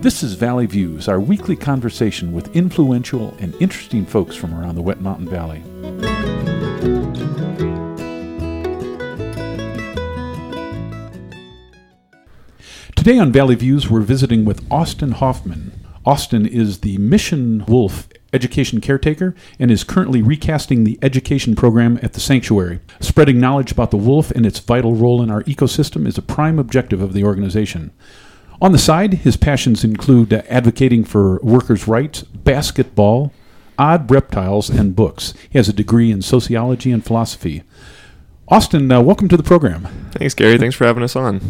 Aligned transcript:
This 0.00 0.22
is 0.22 0.34
Valley 0.34 0.66
Views, 0.66 1.08
our 1.08 1.18
weekly 1.18 1.56
conversation 1.56 2.30
with 2.30 2.54
influential 2.54 3.34
and 3.40 3.52
interesting 3.56 4.06
folks 4.06 4.36
from 4.36 4.54
around 4.54 4.76
the 4.76 4.80
Wet 4.80 5.00
Mountain 5.00 5.28
Valley. 5.28 5.60
Today 12.94 13.18
on 13.18 13.32
Valley 13.32 13.56
Views, 13.56 13.90
we're 13.90 14.02
visiting 14.02 14.44
with 14.44 14.64
Austin 14.70 15.10
Hoffman. 15.10 15.72
Austin 16.06 16.46
is 16.46 16.78
the 16.78 16.96
Mission 16.98 17.64
Wolf 17.66 18.08
education 18.32 18.80
caretaker 18.80 19.34
and 19.58 19.68
is 19.68 19.82
currently 19.82 20.22
recasting 20.22 20.84
the 20.84 20.96
education 21.02 21.56
program 21.56 21.98
at 22.04 22.12
the 22.12 22.20
sanctuary. 22.20 22.78
Spreading 23.00 23.40
knowledge 23.40 23.72
about 23.72 23.90
the 23.90 23.96
wolf 23.96 24.30
and 24.30 24.46
its 24.46 24.60
vital 24.60 24.94
role 24.94 25.20
in 25.20 25.30
our 25.30 25.42
ecosystem 25.42 26.06
is 26.06 26.16
a 26.16 26.22
prime 26.22 26.60
objective 26.60 27.02
of 27.02 27.14
the 27.14 27.24
organization. 27.24 27.90
On 28.60 28.72
the 28.72 28.78
side, 28.78 29.14
his 29.14 29.36
passions 29.36 29.84
include 29.84 30.32
advocating 30.32 31.04
for 31.04 31.38
workers' 31.42 31.86
rights, 31.86 32.22
basketball, 32.22 33.32
odd 33.78 34.10
reptiles, 34.10 34.68
and 34.68 34.96
books. 34.96 35.32
He 35.48 35.58
has 35.58 35.68
a 35.68 35.72
degree 35.72 36.10
in 36.10 36.22
sociology 36.22 36.90
and 36.90 37.04
philosophy. 37.04 37.62
Austin, 38.48 38.90
uh, 38.90 39.00
welcome 39.00 39.28
to 39.28 39.36
the 39.36 39.44
program. 39.44 39.86
Thanks, 40.12 40.34
Gary. 40.34 40.58
Thanks 40.58 40.74
for 40.74 40.86
having 40.86 41.04
us 41.04 41.14
on. 41.14 41.40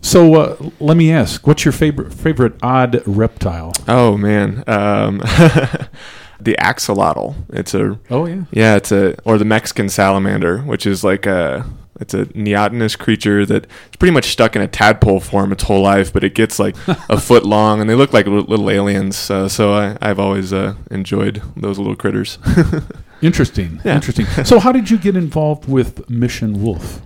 So 0.00 0.34
uh, 0.34 0.70
let 0.80 0.96
me 0.96 1.12
ask, 1.12 1.46
what's 1.46 1.64
your 1.64 1.70
favorite 1.70 2.12
favorite 2.12 2.54
odd 2.60 3.02
reptile? 3.06 3.72
Oh 3.86 4.16
man, 4.16 4.64
um, 4.66 5.18
the 6.40 6.56
axolotl. 6.58 7.36
It's 7.50 7.72
a 7.72 8.00
Oh 8.10 8.26
yeah, 8.26 8.44
yeah, 8.50 8.74
it's 8.74 8.90
a 8.90 9.14
or 9.22 9.38
the 9.38 9.44
Mexican 9.44 9.88
salamander, 9.88 10.58
which 10.62 10.86
is 10.86 11.04
like 11.04 11.24
a 11.26 11.64
it's 12.02 12.12
a 12.14 12.26
neotenous 12.34 12.96
creature 12.96 13.46
that 13.46 13.66
it's 13.86 13.96
pretty 13.98 14.12
much 14.12 14.26
stuck 14.26 14.54
in 14.54 14.60
a 14.60 14.68
tadpole 14.68 15.20
form 15.20 15.52
its 15.52 15.62
whole 15.62 15.80
life, 15.80 16.12
but 16.12 16.22
it 16.22 16.34
gets 16.34 16.58
like 16.58 16.76
a 17.08 17.18
foot 17.28 17.44
long, 17.46 17.80
and 17.80 17.88
they 17.88 17.94
look 17.94 18.12
like 18.12 18.26
little, 18.26 18.68
aliens. 18.70 19.30
Uh, 19.30 19.48
so 19.48 19.72
I, 19.72 19.96
I've 20.02 20.18
always 20.18 20.52
uh, 20.52 20.74
enjoyed 20.90 21.40
those 21.56 21.78
little 21.78 21.96
critters. 21.96 22.38
interesting, 23.22 23.80
Yeah. 23.84 23.94
interesting. 23.94 24.26
So 24.44 24.58
how 24.58 24.72
did 24.72 24.90
you 24.90 24.98
get 24.98 25.16
involved 25.16 25.68
with 25.68 26.08
Mission 26.10 26.62
Wolf? 26.62 27.00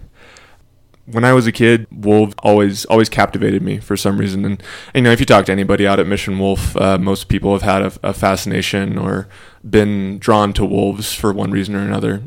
when 1.09 1.23
I 1.25 1.33
was 1.33 1.47
a 1.47 1.53
kid, 1.53 1.87
wolves 1.93 2.35
always 2.43 2.85
always 2.87 3.09
captivated 3.09 3.63
me 3.63 3.79
for 3.79 3.97
some 3.97 4.19
reason. 4.19 4.45
And, 4.45 4.61
you 4.93 5.03
know, 5.03 5.13
if 5.13 5.21
you 5.21 5.27
talk 5.27 5.47
to 5.47 5.53
anybody 5.53 5.87
out 5.87 6.01
at 6.01 6.07
Mission 6.09 6.37
Wolf, 6.41 6.77
uh, 6.77 6.99
most 6.99 7.29
people 7.29 7.53
have 7.53 7.63
had 7.63 7.83
a, 7.83 7.93
a 8.11 8.13
fascination 8.13 8.99
or 8.99 9.29
been 9.63 10.19
drawn 10.19 10.53
to 10.55 10.65
wolves 10.65 11.15
for 11.15 11.33
one 11.33 11.53
reason 11.53 11.77
or 11.77 11.81
another. 11.81 12.23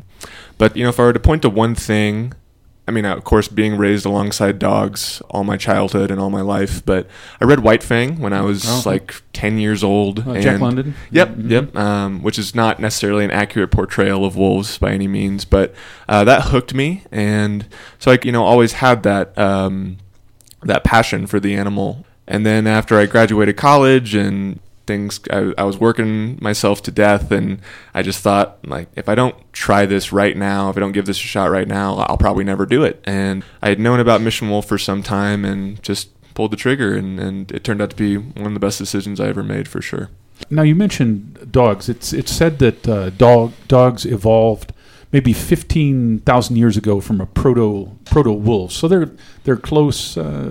But 0.56 0.78
you 0.78 0.84
know, 0.84 0.88
if 0.88 0.98
I 0.98 1.02
were 1.02 1.12
to 1.12 1.20
point 1.20 1.42
to 1.42 1.50
one 1.50 1.74
thing, 1.74 2.32
I 2.88 2.92
mean, 2.92 3.04
of 3.04 3.22
course, 3.22 3.46
being 3.46 3.76
raised 3.76 4.04
alongside 4.04 4.58
dogs 4.58 5.22
all 5.30 5.44
my 5.44 5.56
childhood 5.56 6.10
and 6.10 6.18
all 6.20 6.30
my 6.30 6.40
life. 6.40 6.84
But 6.84 7.06
I 7.40 7.44
read 7.44 7.60
White 7.60 7.82
Fang 7.84 8.18
when 8.20 8.32
I 8.32 8.40
was 8.40 8.64
Oh, 8.68 8.82
like 8.84 9.14
ten 9.32 9.58
years 9.58 9.84
old. 9.84 10.26
Uh, 10.26 10.40
Jack 10.40 10.60
London. 10.60 10.94
Yep, 11.12 11.36
Mhm. 11.36 11.50
yep. 11.50 11.76
Um, 11.76 12.22
which 12.22 12.38
is 12.38 12.54
not 12.54 12.80
necessarily 12.80 13.24
an 13.24 13.30
accurate 13.30 13.70
portrayal 13.70 14.24
of 14.24 14.34
wolves 14.36 14.76
by 14.78 14.90
any 14.90 15.06
means, 15.06 15.44
but 15.44 15.72
uh, 16.08 16.24
that 16.24 16.44
hooked 16.46 16.74
me, 16.74 17.04
and 17.12 17.66
so 18.00 18.10
I, 18.12 18.18
you 18.24 18.32
know, 18.32 18.44
always 18.44 18.72
had 18.74 19.04
that 19.04 19.38
um, 19.38 19.98
that 20.64 20.82
passion 20.82 21.26
for 21.26 21.38
the 21.38 21.54
animal. 21.54 22.04
And 22.26 22.44
then 22.44 22.66
after 22.66 22.98
I 22.98 23.06
graduated 23.06 23.56
college 23.56 24.14
and 24.14 24.58
things, 24.90 25.20
I, 25.30 25.52
I 25.62 25.64
was 25.70 25.78
working 25.78 26.38
myself 26.40 26.82
to 26.82 26.90
death, 26.90 27.30
and 27.30 27.60
I 27.94 28.02
just 28.02 28.20
thought, 28.22 28.58
like, 28.66 28.88
if 28.96 29.08
I 29.08 29.14
don't 29.14 29.36
try 29.52 29.86
this 29.86 30.12
right 30.12 30.36
now, 30.36 30.70
if 30.70 30.76
I 30.76 30.80
don't 30.80 30.92
give 30.92 31.06
this 31.06 31.18
a 31.18 31.30
shot 31.34 31.50
right 31.50 31.68
now, 31.68 31.96
I'll 32.08 32.18
probably 32.26 32.44
never 32.44 32.66
do 32.66 32.84
it. 32.84 32.96
And 33.04 33.44
I 33.62 33.68
had 33.68 33.78
known 33.78 34.00
about 34.00 34.20
Mission 34.20 34.50
Wolf 34.50 34.66
for 34.66 34.78
some 34.78 35.02
time, 35.02 35.44
and 35.44 35.82
just 35.82 36.08
pulled 36.34 36.52
the 36.52 36.56
trigger, 36.56 36.96
and, 36.96 37.20
and 37.20 37.52
it 37.52 37.62
turned 37.64 37.80
out 37.82 37.90
to 37.90 37.96
be 37.96 38.16
one 38.16 38.46
of 38.46 38.54
the 38.54 38.66
best 38.66 38.78
decisions 38.78 39.20
I 39.20 39.28
ever 39.28 39.42
made 39.42 39.68
for 39.68 39.82
sure. 39.82 40.08
Now 40.48 40.62
you 40.62 40.74
mentioned 40.74 41.52
dogs. 41.52 41.88
It's 41.88 42.12
it's 42.12 42.32
said 42.32 42.58
that 42.58 42.88
uh, 42.88 43.10
dog 43.10 43.52
dogs 43.68 44.06
evolved 44.06 44.72
maybe 45.12 45.32
fifteen 45.34 46.20
thousand 46.20 46.56
years 46.56 46.76
ago 46.78 47.00
from 47.00 47.20
a 47.20 47.26
proto 47.26 47.90
proto 48.06 48.32
wolf. 48.32 48.72
So 48.72 48.88
they're 48.88 49.10
they're 49.44 49.62
close. 49.70 50.16
Uh, 50.16 50.48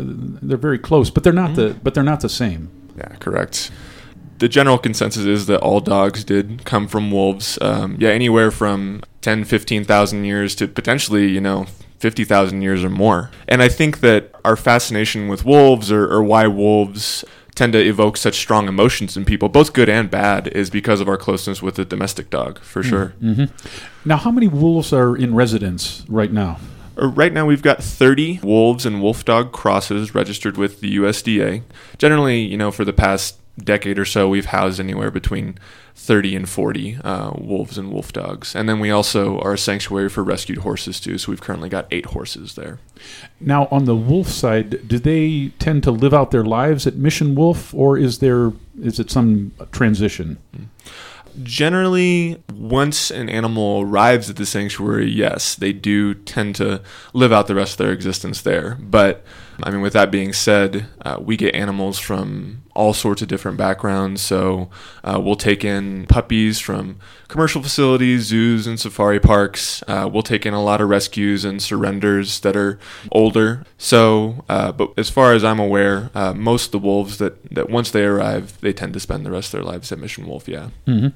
they're 0.48 0.58
very 0.70 0.78
close, 0.78 1.10
but 1.10 1.24
they're 1.24 1.42
not 1.44 1.56
the 1.56 1.76
but 1.84 1.94
they're 1.94 2.12
not 2.14 2.22
the 2.22 2.30
same. 2.30 2.70
Yeah, 2.98 3.16
correct. 3.20 3.72
The 4.40 4.50
general 4.50 4.78
consensus 4.78 5.26
is 5.26 5.46
that 5.48 5.60
all 5.62 5.80
dogs 5.82 6.24
did 6.24 6.64
come 6.66 6.88
from 6.88 7.12
wolves. 7.12 7.58
Um, 7.62 7.98
yeah, 8.00 8.10
anywhere 8.10 8.52
from 8.52 9.02
10, 9.22 9.44
15,000 9.46 10.24
years 10.26 10.56
to 10.56 10.68
potentially, 10.68 11.28
you 11.28 11.42
know, 11.42 11.66
50,000 12.00 12.62
years 12.62 12.84
or 12.84 12.90
more. 12.90 13.30
And 13.48 13.62
I 13.62 13.68
think 13.68 14.00
that 14.00 14.32
our 14.46 14.56
fascination 14.56 15.28
with 15.28 15.44
wolves 15.46 15.92
or, 15.92 16.08
or 16.10 16.24
why 16.24 16.48
wolves 16.48 17.26
tend 17.56 17.74
to 17.74 17.80
evoke 17.86 18.16
such 18.16 18.36
strong 18.36 18.70
emotions 18.70 19.18
in 19.18 19.26
people, 19.26 19.50
both 19.50 19.74
good 19.74 19.90
and 19.90 20.10
bad, 20.10 20.48
is 20.48 20.70
because 20.70 21.02
of 21.02 21.10
our 21.10 21.18
closeness 21.18 21.62
with 21.62 21.76
the 21.76 21.84
domestic 21.84 22.30
dog, 22.30 22.60
for 22.60 22.82
sure. 22.82 23.08
hmm 23.20 23.46
Now, 24.06 24.16
how 24.16 24.32
many 24.32 24.48
wolves 24.48 24.94
are 24.94 25.18
in 25.18 25.36
residence 25.36 26.06
right 26.08 26.32
now? 26.32 26.58
Uh, 26.98 27.08
Right 27.10 27.34
now, 27.34 27.46
we've 27.46 27.62
got 27.62 27.84
30 27.84 28.40
wolves 28.44 28.86
and 28.86 29.02
wolf 29.02 29.26
dog 29.26 29.52
crosses 29.52 30.16
registered 30.16 30.56
with 30.58 30.80
the 30.80 30.96
USDA. 30.98 31.64
Generally, 31.98 32.40
you 32.44 32.56
know, 32.56 32.72
for 32.72 32.86
the 32.86 32.94
past 32.94 33.36
decade 33.60 34.00
or 34.00 34.06
so, 34.06 34.28
we've 34.28 34.46
housed 34.46 34.80
anywhere 34.80 35.12
between 35.12 35.58
30 35.96 36.36
and 36.36 36.50
40 36.50 36.98
uh, 37.04 37.32
wolves 37.38 37.78
and 37.78 37.92
wolf 37.92 38.14
dogs. 38.14 38.56
And 38.56 38.68
then 38.70 38.80
we 38.80 38.90
also 38.90 39.40
are 39.40 39.54
a 39.54 39.58
sanctuary 39.58 40.10
for 40.10 40.24
rescued 40.24 40.60
horses, 40.60 41.00
too. 41.00 41.18
So 41.18 41.32
we've 41.32 41.42
currently 41.42 41.70
got 41.70 41.88
eight 41.92 42.08
horses 42.08 42.56
there. 42.56 42.80
Now, 43.40 43.68
on 43.70 43.86
the 43.86 43.96
wolf 43.96 44.28
side, 44.28 44.88
do 44.88 44.98
they 44.98 45.52
tend 45.60 45.84
to 45.84 45.92
live 45.92 46.14
out 46.14 46.32
their 46.32 46.46
lives 46.46 46.88
at 46.88 46.96
Mission 46.96 47.36
Wolf, 47.36 47.74
or 47.74 47.98
is 47.98 48.20
there 48.20 48.54
is 48.82 49.00
it 49.00 49.12
some 49.12 49.52
transition? 49.72 50.38
Generally, 51.44 52.42
once 52.54 53.12
an 53.12 53.30
animal 53.30 53.82
arrives 53.82 54.30
at 54.30 54.36
the 54.36 54.46
sanctuary, 54.46 55.10
yes, 55.10 55.56
they 55.56 55.74
do 55.74 56.14
tend 56.14 56.56
to 56.56 56.82
live 57.14 57.32
out 57.32 57.48
the 57.48 57.56
rest 57.56 57.74
of 57.74 57.78
their 57.78 57.94
existence 57.94 58.42
there. 58.42 58.78
But, 58.82 59.24
I 59.64 59.72
mean, 59.72 59.82
with 59.82 59.94
that 59.94 60.12
being 60.12 60.34
said, 60.34 60.88
uh, 61.02 61.18
we 61.20 61.38
get 61.38 61.56
animals 61.56 62.00
from 62.00 62.64
all 62.76 62.94
sorts 62.94 63.22
of 63.22 63.28
different 63.28 63.58
backgrounds. 63.58 64.22
So, 64.22 64.70
uh, 65.04 65.20
we'll 65.22 65.36
take 65.36 65.66
in 65.66 66.06
puppies 66.08 66.60
from 66.60 66.98
commercial 67.28 67.62
facilities, 67.62 68.24
zoos, 68.24 68.68
and 68.68 68.80
safari 68.80 69.20
parks. 69.20 69.84
Uh, 69.88 70.10
we'll 70.12 70.24
take 70.24 70.46
in 70.46 70.54
a 70.54 70.64
lot 70.64 70.80
of 70.82 70.90
rescues 70.90 71.44
and 71.44 71.62
surrenders 71.62 72.40
that 72.42 72.56
are 72.56 72.80
older. 73.12 73.66
So, 73.78 74.46
uh, 74.48 74.72
but 74.72 74.94
as 74.98 75.10
far 75.10 75.34
as 75.34 75.44
I'm 75.44 75.60
aware, 75.60 76.10
uh, 76.16 76.34
most 76.34 76.68
of 76.68 76.72
the 76.72 76.80
wolves 76.80 77.18
that, 77.18 77.44
that 77.54 77.70
once 77.70 77.92
they 77.92 78.06
arrive, 78.06 78.60
they 78.62 78.74
tend 78.74 78.94
to 78.94 79.00
spend 79.00 79.26
the 79.26 79.32
rest 79.32 79.54
of 79.54 79.60
their 79.60 79.70
lives 79.70 79.92
at 79.92 80.00
Mission 80.00 80.26
Wolf, 80.28 80.48
yeah. 80.48 80.70
hmm 80.86 81.08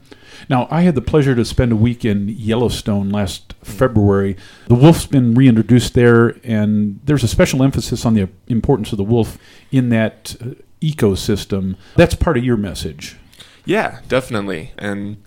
Now, 0.49 0.67
I 0.69 0.81
had 0.81 0.95
the 0.95 1.01
pleasure 1.01 1.35
to 1.35 1.45
spend 1.45 1.71
a 1.71 1.75
week 1.75 2.03
in 2.05 2.29
Yellowstone 2.29 3.09
last 3.09 3.53
February. 3.63 4.38
The 4.67 4.75
wolf's 4.75 5.05
been 5.05 5.33
reintroduced 5.33 5.94
there, 5.94 6.38
and 6.44 6.99
there's 7.03 7.23
a 7.23 7.27
special 7.27 7.63
emphasis 7.63 8.05
on 8.05 8.13
the 8.13 8.29
importance 8.47 8.91
of 8.91 8.97
the 8.97 9.03
wolf 9.03 9.38
in 9.71 9.89
that 9.89 10.35
uh, 10.41 10.55
ecosystem. 10.81 11.75
That's 11.95 12.16
part 12.16 12.38
of 12.38 12.44
your 12.44 12.57
message. 12.57 13.17
Yeah, 13.66 13.99
definitely. 14.07 14.71
And 14.77 15.17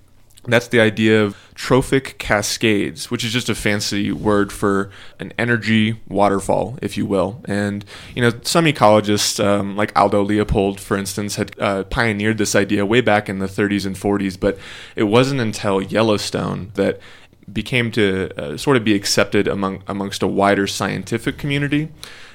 that's 0.47 0.69
the 0.69 0.81
idea 0.81 1.25
of 1.25 1.37
trophic 1.55 2.19
cascades, 2.19 3.11
which 3.11 3.25
is 3.25 3.33
just 3.33 3.49
a 3.49 3.55
fancy 3.55 4.13
word 4.13 4.53
for 4.53 4.91
an 5.19 5.33
energy 5.39 6.01
waterfall, 6.09 6.79
if 6.83 6.97
you 6.97 7.07
will. 7.07 7.41
And, 7.47 7.85
you 8.15 8.23
know, 8.23 8.33
some 8.43 8.67
ecologists, 8.67 9.43
um, 9.45 9.77
like 9.77 9.97
Aldo 9.99 10.23
Leopold, 10.23 10.81
for 10.81 10.97
instance, 10.97 11.37
had 11.37 11.59
uh, 11.59 11.85
pioneered 11.85 12.39
this 12.39 12.55
idea 12.55 12.87
way 12.87 13.01
back 13.01 13.29
in 13.29 13.39
the 13.39 13.47
30s 13.47 13.87
and 13.87 13.97
40s, 13.97 14.39
but 14.39 14.59
it 14.95 15.05
wasn't 15.05 15.41
until 15.41 15.81
Yellowstone 15.81 16.71
that 16.75 17.01
became 17.53 17.91
to 17.93 18.31
uh, 18.37 18.57
sort 18.57 18.77
of 18.77 18.85
be 18.85 18.95
accepted 18.95 19.47
among 19.49 19.83
amongst 19.87 20.23
a 20.23 20.27
wider 20.27 20.67
scientific 20.67 21.39
community. 21.39 21.89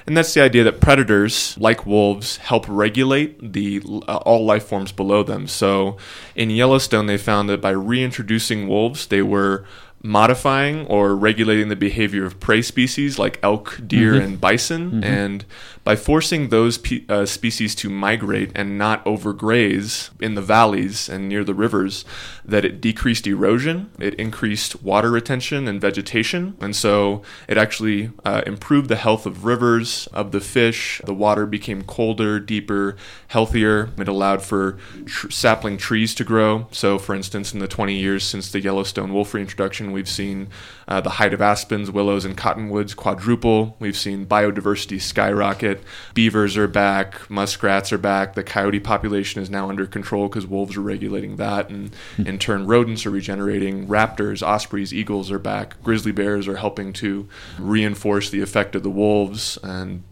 And 0.06 0.16
that's 0.16 0.34
the 0.34 0.40
idea 0.40 0.64
that 0.64 0.80
predators, 0.80 1.56
like 1.58 1.86
wolves, 1.86 2.38
help 2.38 2.64
regulate 2.68 3.52
the 3.52 3.80
uh, 4.08 4.16
all 4.16 4.44
life 4.44 4.64
forms 4.64 4.90
below 4.90 5.22
them. 5.22 5.46
So, 5.46 5.96
in 6.34 6.50
Yellowstone, 6.50 7.06
they 7.06 7.18
found 7.18 7.48
that 7.48 7.60
by 7.60 7.70
reintroducing 7.70 8.66
wolves, 8.66 9.06
they 9.06 9.22
were 9.22 9.64
modifying 10.04 10.84
or 10.88 11.14
regulating 11.14 11.68
the 11.68 11.76
behavior 11.76 12.24
of 12.24 12.40
prey 12.40 12.60
species 12.60 13.20
like 13.20 13.38
elk, 13.40 13.78
deer, 13.86 14.14
and 14.24 14.40
bison. 14.40 15.04
And 15.04 15.44
by 15.84 15.94
forcing 15.94 16.48
those 16.48 16.78
pe- 16.78 17.04
uh, 17.08 17.24
species 17.24 17.76
to 17.76 17.88
migrate 17.88 18.50
and 18.56 18.76
not 18.76 19.04
overgraze 19.04 20.10
in 20.20 20.34
the 20.34 20.42
valleys 20.42 21.08
and 21.08 21.28
near 21.28 21.44
the 21.44 21.54
rivers, 21.54 22.04
that 22.44 22.64
it 22.64 22.80
decreased 22.80 23.26
erosion, 23.26 23.90
it 23.98 24.14
increased 24.14 24.82
water 24.82 25.10
retention 25.10 25.68
and 25.68 25.80
vegetation, 25.80 26.56
and 26.60 26.74
so 26.74 27.22
it 27.48 27.56
actually 27.56 28.10
uh, 28.24 28.42
improved 28.46 28.88
the 28.88 28.96
health 28.96 29.26
of 29.26 29.44
rivers, 29.44 30.08
of 30.08 30.32
the 30.32 30.40
fish. 30.40 31.00
The 31.04 31.14
water 31.14 31.46
became 31.46 31.82
colder, 31.82 32.40
deeper, 32.40 32.96
healthier. 33.28 33.90
It 33.96 34.08
allowed 34.08 34.42
for 34.42 34.78
tr- 35.06 35.30
sapling 35.30 35.76
trees 35.76 36.14
to 36.16 36.24
grow. 36.24 36.66
So, 36.72 36.98
for 36.98 37.14
instance, 37.14 37.52
in 37.52 37.60
the 37.60 37.68
20 37.68 37.94
years 37.94 38.24
since 38.24 38.50
the 38.50 38.60
Yellowstone 38.60 39.12
wolf 39.12 39.34
reintroduction, 39.34 39.92
we've 39.92 40.08
seen 40.08 40.48
uh, 40.88 41.00
the 41.00 41.10
height 41.10 41.32
of 41.32 41.40
aspens, 41.40 41.90
willows, 41.90 42.24
and 42.24 42.36
cottonwoods 42.36 42.94
quadruple. 42.94 43.76
We've 43.78 43.96
seen 43.96 44.26
biodiversity 44.26 45.00
skyrocket. 45.00 45.82
Beavers 46.14 46.56
are 46.56 46.68
back, 46.68 47.30
muskrats 47.30 47.92
are 47.92 47.98
back. 47.98 48.34
The 48.34 48.42
coyote 48.42 48.80
population 48.80 49.40
is 49.40 49.48
now 49.48 49.68
under 49.68 49.86
control 49.86 50.28
because 50.28 50.46
wolves 50.46 50.76
are 50.76 50.82
regulating 50.82 51.36
that, 51.36 51.70
and 51.70 51.94
in 52.32 52.38
turn, 52.38 52.66
rodents 52.66 53.06
are 53.06 53.10
regenerating. 53.10 53.86
Raptors, 53.86 54.42
ospreys, 54.42 54.92
eagles 54.92 55.30
are 55.30 55.38
back. 55.38 55.82
Grizzly 55.82 56.12
bears 56.12 56.48
are 56.48 56.56
helping 56.56 56.92
to 56.94 57.28
reinforce 57.58 58.30
the 58.30 58.40
effect 58.42 58.74
of 58.74 58.82
the 58.82 58.90
wolves 58.90 59.58
and 59.62 60.02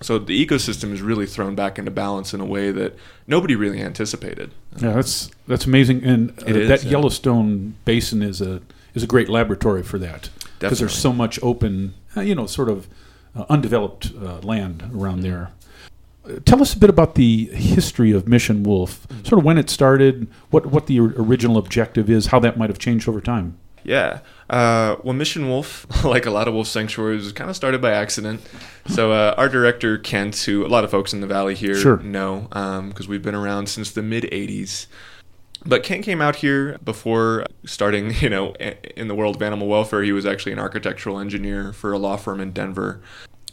so 0.00 0.18
the 0.18 0.44
ecosystem 0.46 0.92
is 0.92 1.00
really 1.00 1.24
thrown 1.26 1.54
back 1.54 1.78
into 1.78 1.90
balance 1.90 2.34
in 2.34 2.40
a 2.40 2.44
way 2.44 2.70
that 2.72 2.94
nobody 3.26 3.54
really 3.56 3.80
anticipated. 3.80 4.50
Yeah, 4.76 4.92
that's 4.92 5.30
that's 5.46 5.64
amazing, 5.66 6.04
and 6.04 6.30
uh, 6.42 6.46
is, 6.46 6.68
that 6.68 6.84
yeah. 6.84 6.90
Yellowstone 6.90 7.76
Basin 7.86 8.22
is 8.22 8.42
a 8.42 8.60
is 8.94 9.02
a 9.02 9.06
great 9.06 9.28
laboratory 9.30 9.82
for 9.82 9.98
that 10.00 10.28
because 10.58 10.78
there's 10.78 10.94
so 10.98 11.12
much 11.12 11.38
open, 11.42 11.94
uh, 12.16 12.20
you 12.20 12.34
know, 12.34 12.44
sort 12.46 12.68
of 12.68 12.86
uh, 13.34 13.46
undeveloped 13.48 14.12
uh, 14.20 14.40
land 14.40 14.82
around 14.94 15.20
Mm-hmm. 15.20 15.30
there. 15.30 15.50
Tell 16.44 16.62
us 16.62 16.72
a 16.74 16.78
bit 16.78 16.88
about 16.90 17.14
the 17.16 17.46
history 17.46 18.10
of 18.12 18.26
Mission 18.28 18.62
Wolf, 18.62 19.06
Mm-hmm. 19.08 19.24
sort 19.26 19.38
of 19.40 19.44
when 19.44 19.58
it 19.58 19.68
started, 19.70 20.26
what 20.50 20.66
what 20.66 20.86
the 20.86 20.98
original 21.00 21.58
objective 21.58 22.08
is, 22.10 22.26
how 22.26 22.38
that 22.40 22.56
might 22.58 22.70
have 22.70 22.78
changed 22.78 23.08
over 23.08 23.20
time. 23.20 23.58
Yeah. 23.82 24.20
Uh, 24.48 24.96
well, 25.02 25.12
Mission 25.12 25.48
Wolf, 25.48 25.86
like 26.04 26.24
a 26.24 26.30
lot 26.30 26.48
of 26.48 26.54
wolf 26.54 26.66
sanctuaries, 26.68 27.24
was 27.24 27.32
kind 27.34 27.50
of 27.50 27.56
started 27.56 27.82
by 27.82 27.92
accident. 27.92 28.40
So 28.86 29.12
uh, 29.12 29.34
our 29.36 29.48
director 29.50 29.98
Kent, 29.98 30.36
who 30.38 30.64
a 30.64 30.68
lot 30.68 30.84
of 30.84 30.90
folks 30.90 31.12
in 31.12 31.20
the 31.20 31.26
valley 31.26 31.54
here 31.54 31.74
Sure. 31.74 31.98
know, 31.98 32.46
because 32.88 33.06
we've 33.08 33.22
been 33.22 33.34
around 33.34 33.68
since 33.68 33.90
the 33.90 34.02
mid 34.02 34.24
'80s. 34.24 34.86
But 35.66 35.82
Kent 35.82 36.04
came 36.04 36.20
out 36.22 36.36
here 36.36 36.78
before 36.84 37.44
starting, 37.66 38.14
you 38.20 38.30
know, 38.30 38.54
in 38.96 39.08
the 39.08 39.14
world 39.14 39.36
of 39.36 39.42
animal 39.42 39.66
welfare. 39.68 40.02
He 40.02 40.12
was 40.12 40.24
actually 40.24 40.52
an 40.52 40.58
architectural 40.58 41.18
engineer 41.18 41.72
for 41.74 41.92
a 41.92 41.98
law 41.98 42.16
firm 42.16 42.40
in 42.40 42.52
Denver. 42.52 43.02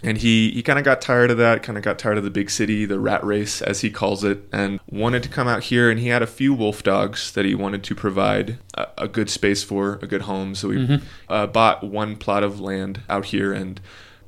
And 0.03 0.17
he, 0.17 0.49
he 0.51 0.63
kind 0.63 0.79
of 0.79 0.85
got 0.85 0.99
tired 0.99 1.29
of 1.29 1.37
that, 1.37 1.61
kind 1.61 1.77
of 1.77 1.83
got 1.83 1.99
tired 1.99 2.17
of 2.17 2.23
the 2.23 2.31
big 2.31 2.49
city, 2.49 2.85
the 2.85 2.99
rat 2.99 3.23
race, 3.23 3.61
as 3.61 3.81
he 3.81 3.91
calls 3.91 4.23
it, 4.23 4.39
and 4.51 4.79
wanted 4.89 5.21
to 5.23 5.29
come 5.29 5.47
out 5.47 5.63
here. 5.63 5.91
And 5.91 5.99
he 5.99 6.07
had 6.07 6.21
a 6.23 6.27
few 6.27 6.53
wolf 6.55 6.81
dogs 6.81 7.31
that 7.33 7.45
he 7.45 7.53
wanted 7.53 7.83
to 7.83 7.93
provide 7.93 8.57
a, 8.73 8.87
a 8.97 9.07
good 9.07 9.29
space 9.29 9.63
for, 9.63 9.99
a 10.01 10.07
good 10.07 10.23
home. 10.23 10.55
So 10.55 10.71
he 10.71 10.99
uh, 11.29 11.45
bought 11.47 11.83
one 11.83 12.15
plot 12.15 12.43
of 12.43 12.59
land 12.59 13.01
out 13.09 13.25
here. 13.25 13.53
And 13.53 13.79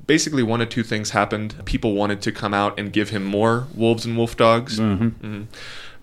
basically, 0.06 0.44
one 0.44 0.60
of 0.60 0.68
two 0.68 0.84
things 0.84 1.10
happened. 1.10 1.56
People 1.64 1.94
wanted 1.94 2.22
to 2.22 2.30
come 2.30 2.54
out 2.54 2.78
and 2.78 2.92
give 2.92 3.10
him 3.10 3.24
more 3.24 3.66
wolves 3.74 4.06
and 4.06 4.16
wolf 4.16 4.36
dogs 4.36 4.78
Mhm. 4.78 5.46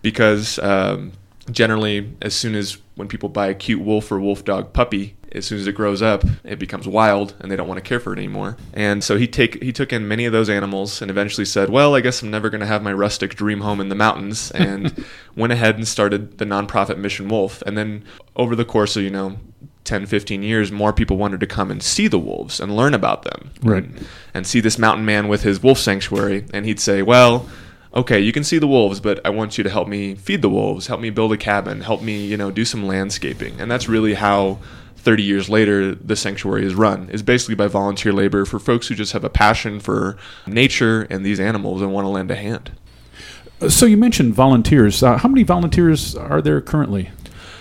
because 0.01 0.59
um, 0.59 1.13
generally, 1.49 2.13
as 2.21 2.33
soon 2.33 2.55
as 2.55 2.77
when 2.95 3.07
people 3.07 3.29
buy 3.29 3.47
a 3.47 3.53
cute 3.55 3.81
wolf 3.81 4.11
or 4.11 4.19
wolf 4.19 4.43
dog 4.43 4.73
puppy, 4.73 5.15
as 5.33 5.45
soon 5.45 5.59
as 5.59 5.67
it 5.67 5.73
grows 5.73 6.01
up, 6.01 6.23
it 6.43 6.59
becomes 6.59 6.87
wild, 6.87 7.33
and 7.39 7.51
they 7.51 7.55
don't 7.55 7.67
want 7.67 7.77
to 7.77 7.87
care 7.87 7.99
for 7.99 8.13
it 8.13 8.17
anymore. 8.17 8.57
And 8.73 9.03
so 9.03 9.17
he 9.17 9.27
take 9.27 9.61
he 9.61 9.71
took 9.71 9.93
in 9.93 10.07
many 10.07 10.25
of 10.25 10.33
those 10.33 10.49
animals, 10.49 11.01
and 11.01 11.09
eventually 11.11 11.45
said, 11.45 11.69
"Well, 11.69 11.95
I 11.95 12.01
guess 12.01 12.21
I'm 12.21 12.31
never 12.31 12.49
going 12.49 12.61
to 12.61 12.67
have 12.67 12.83
my 12.83 12.93
rustic 12.93 13.35
dream 13.35 13.61
home 13.61 13.79
in 13.79 13.89
the 13.89 13.95
mountains," 13.95 14.51
and 14.51 15.05
went 15.35 15.53
ahead 15.53 15.75
and 15.75 15.87
started 15.87 16.37
the 16.37 16.45
nonprofit 16.45 16.97
Mission 16.97 17.29
Wolf. 17.29 17.61
And 17.63 17.77
then 17.77 18.03
over 18.35 18.55
the 18.55 18.65
course 18.65 18.95
of 18.95 19.03
you 19.03 19.09
know 19.09 19.37
10, 19.83 20.05
15 20.05 20.43
years, 20.43 20.71
more 20.71 20.93
people 20.93 21.17
wanted 21.17 21.39
to 21.39 21.47
come 21.47 21.71
and 21.71 21.81
see 21.81 22.07
the 22.07 22.19
wolves 22.19 22.59
and 22.59 22.75
learn 22.75 22.93
about 22.93 23.23
them. 23.23 23.51
Right. 23.61 23.83
And, 23.83 24.07
and 24.33 24.47
see 24.47 24.59
this 24.59 24.77
mountain 24.77 25.05
man 25.05 25.27
with 25.27 25.43
his 25.43 25.61
wolf 25.63 25.79
sanctuary. 25.79 26.45
And 26.53 26.65
he'd 26.65 26.79
say, 26.79 27.01
Well, 27.01 27.49
okay, 27.93 28.19
you 28.19 28.31
can 28.31 28.43
see 28.43 28.57
the 28.57 28.67
wolves, 28.67 28.99
but 28.99 29.25
I 29.25 29.29
want 29.29 29.57
you 29.57 29.63
to 29.63 29.69
help 29.69 29.87
me 29.87 30.15
feed 30.15 30.41
the 30.41 30.49
wolves, 30.49 30.87
help 30.87 31.01
me 31.01 31.09
build 31.09 31.33
a 31.33 31.37
cabin, 31.37 31.81
help 31.81 32.01
me, 32.01 32.25
you 32.25 32.37
know, 32.37 32.51
do 32.51 32.63
some 32.65 32.87
landscaping. 32.87 33.59
And 33.59 33.69
that's 33.69 33.89
really 33.89 34.13
how 34.13 34.59
30 35.01 35.23
years 35.23 35.49
later 35.49 35.93
the 35.93 36.15
sanctuary 36.15 36.65
is 36.65 36.75
run 36.75 37.09
is 37.09 37.23
basically 37.23 37.55
by 37.55 37.67
volunteer 37.67 38.13
labor 38.13 38.45
for 38.45 38.59
folks 38.59 38.87
who 38.87 38.95
just 38.95 39.13
have 39.13 39.23
a 39.23 39.29
passion 39.29 39.79
for 39.79 40.17
nature 40.45 41.07
and 41.09 41.25
these 41.25 41.39
animals 41.39 41.81
and 41.81 41.91
want 41.91 42.05
to 42.05 42.09
lend 42.09 42.31
a 42.31 42.35
hand. 42.35 42.71
So 43.69 43.85
you 43.85 43.97
mentioned 43.97 44.33
volunteers. 44.33 45.03
Uh, 45.03 45.17
how 45.17 45.29
many 45.29 45.43
volunteers 45.43 46.15
are 46.15 46.41
there 46.41 46.61
currently? 46.61 47.11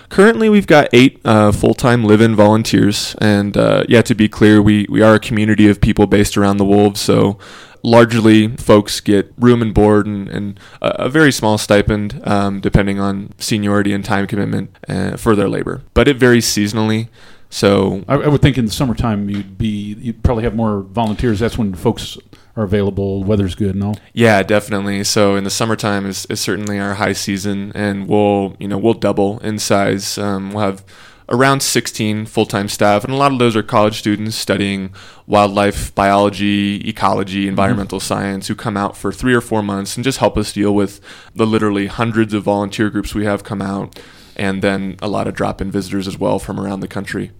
Currently, 0.09 0.49
we've 0.49 0.67
got 0.67 0.89
eight 0.91 1.21
uh, 1.23 1.53
full-time 1.53 2.03
live-in 2.03 2.35
volunteers, 2.35 3.15
and 3.21 3.55
uh, 3.55 3.85
yeah, 3.87 4.01
to 4.01 4.13
be 4.13 4.27
clear, 4.27 4.61
we 4.61 4.85
we 4.89 5.01
are 5.01 5.15
a 5.15 5.19
community 5.19 5.69
of 5.69 5.79
people 5.79 6.05
based 6.05 6.35
around 6.35 6.57
the 6.57 6.65
wolves. 6.65 6.99
So, 6.99 7.39
largely, 7.81 8.49
folks 8.57 8.99
get 8.99 9.31
room 9.37 9.61
and 9.61 9.73
board 9.73 10.07
and, 10.07 10.27
and 10.27 10.59
a, 10.81 11.05
a 11.05 11.09
very 11.09 11.31
small 11.31 11.57
stipend, 11.57 12.19
um, 12.27 12.59
depending 12.59 12.99
on 12.99 13.31
seniority 13.37 13.93
and 13.93 14.03
time 14.03 14.27
commitment 14.27 14.77
uh, 14.89 15.15
for 15.15 15.33
their 15.33 15.47
labor. 15.47 15.81
But 15.93 16.09
it 16.09 16.17
varies 16.17 16.45
seasonally. 16.45 17.07
So 17.51 18.03
I, 18.07 18.15
I 18.15 18.27
would 18.29 18.41
think 18.41 18.57
in 18.57 18.65
the 18.65 18.71
summertime 18.71 19.29
you'd 19.29 19.57
be 19.57 19.93
you'd 19.99 20.23
probably 20.23 20.45
have 20.45 20.55
more 20.55 20.81
volunteers. 20.81 21.39
That's 21.39 21.57
when 21.57 21.75
folks 21.75 22.17
are 22.55 22.63
available. 22.63 23.23
Weather's 23.23 23.55
good 23.55 23.75
and 23.75 23.83
all. 23.83 23.97
Yeah, 24.13 24.41
definitely. 24.41 25.03
So 25.03 25.35
in 25.35 25.43
the 25.43 25.49
summertime 25.49 26.05
is, 26.05 26.25
is 26.27 26.39
certainly 26.39 26.79
our 26.79 26.95
high 26.95 27.13
season, 27.13 27.73
and 27.75 28.07
we'll 28.07 28.55
you 28.57 28.69
know 28.69 28.77
we'll 28.77 28.93
double 28.93 29.37
in 29.39 29.59
size. 29.59 30.17
Um, 30.17 30.51
we'll 30.53 30.63
have 30.63 30.85
around 31.27 31.61
16 31.61 32.25
full-time 32.25 32.67
staff, 32.67 33.03
and 33.03 33.13
a 33.13 33.15
lot 33.15 33.31
of 33.31 33.39
those 33.39 33.55
are 33.55 33.63
college 33.63 33.99
students 33.99 34.35
studying 34.35 34.93
wildlife 35.27 35.93
biology, 35.95 36.87
ecology, 36.87 37.47
environmental 37.47 38.01
science, 38.01 38.47
who 38.47 38.55
come 38.55 38.75
out 38.75 38.97
for 38.97 39.13
three 39.13 39.33
or 39.33 39.39
four 39.39 39.63
months 39.63 39.95
and 39.95 40.03
just 40.03 40.17
help 40.17 40.37
us 40.37 40.51
deal 40.51 40.75
with 40.75 40.99
the 41.33 41.45
literally 41.45 41.87
hundreds 41.87 42.33
of 42.33 42.43
volunteer 42.43 42.89
groups 42.89 43.15
we 43.15 43.23
have 43.23 43.43
come 43.43 43.61
out. 43.61 43.97
And 44.35 44.61
then 44.61 44.97
a 45.01 45.07
lot 45.07 45.27
of 45.27 45.33
drop-in 45.33 45.71
visitors 45.71 46.07
as 46.07 46.17
well 46.17 46.39
from 46.39 46.59
around 46.59 46.79
the 46.79 46.87
country. 46.87 47.31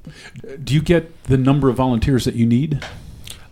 Do 0.64 0.74
you 0.74 0.82
get 0.82 1.24
the 1.26 1.38
number 1.38 1.70
of 1.70 1.76
volunteers 1.78 2.26
that 2.26 2.36
you 2.36 2.46
need? 2.46 2.84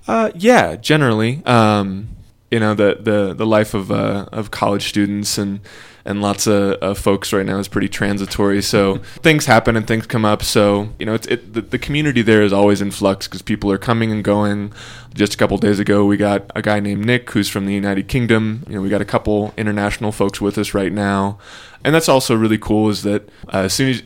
Uh, 0.07 0.31
yeah, 0.35 0.75
generally. 0.75 1.41
Um, 1.45 2.09
you 2.51 2.59
know, 2.59 2.73
the, 2.73 2.97
the, 2.99 3.33
the 3.33 3.45
life 3.45 3.73
of, 3.73 3.91
uh, 3.91 4.25
of 4.31 4.51
college 4.51 4.87
students 4.89 5.37
and, 5.37 5.59
and 6.05 6.21
lots 6.21 6.47
of, 6.47 6.73
of 6.75 6.97
folks 6.97 7.31
right 7.31 7.45
now 7.45 7.59
is 7.59 7.67
pretty 7.67 7.89
transitory. 7.89 8.61
So 8.61 8.97
things 9.21 9.45
happen 9.45 9.75
and 9.75 9.85
things 9.85 10.07
come 10.07 10.25
up. 10.25 10.41
So, 10.43 10.89
you 10.97 11.05
know, 11.05 11.13
it's, 11.13 11.27
it, 11.27 11.53
the, 11.53 11.61
the 11.61 11.77
community 11.77 12.21
there 12.21 12.41
is 12.41 12.51
always 12.51 12.81
in 12.81 12.91
flux 12.91 13.27
because 13.27 13.41
people 13.41 13.71
are 13.71 13.77
coming 13.77 14.11
and 14.11 14.23
going. 14.23 14.73
Just 15.13 15.33
a 15.33 15.37
couple 15.37 15.57
days 15.57 15.79
ago, 15.79 16.05
we 16.05 16.17
got 16.17 16.49
a 16.55 16.61
guy 16.61 16.79
named 16.79 17.05
Nick 17.05 17.29
who's 17.31 17.49
from 17.49 17.65
the 17.65 17.73
United 17.73 18.07
Kingdom. 18.07 18.63
You 18.67 18.75
know, 18.75 18.81
we 18.81 18.89
got 18.89 19.01
a 19.01 19.05
couple 19.05 19.53
international 19.57 20.11
folks 20.11 20.41
with 20.41 20.57
us 20.57 20.73
right 20.73 20.91
now. 20.91 21.37
And 21.83 21.93
that's 21.95 22.09
also 22.09 22.35
really 22.35 22.57
cool 22.57 22.89
is 22.89 23.03
that 23.03 23.29
uh, 23.53 23.59
as 23.59 23.73
soon 23.73 23.89
as 23.89 24.03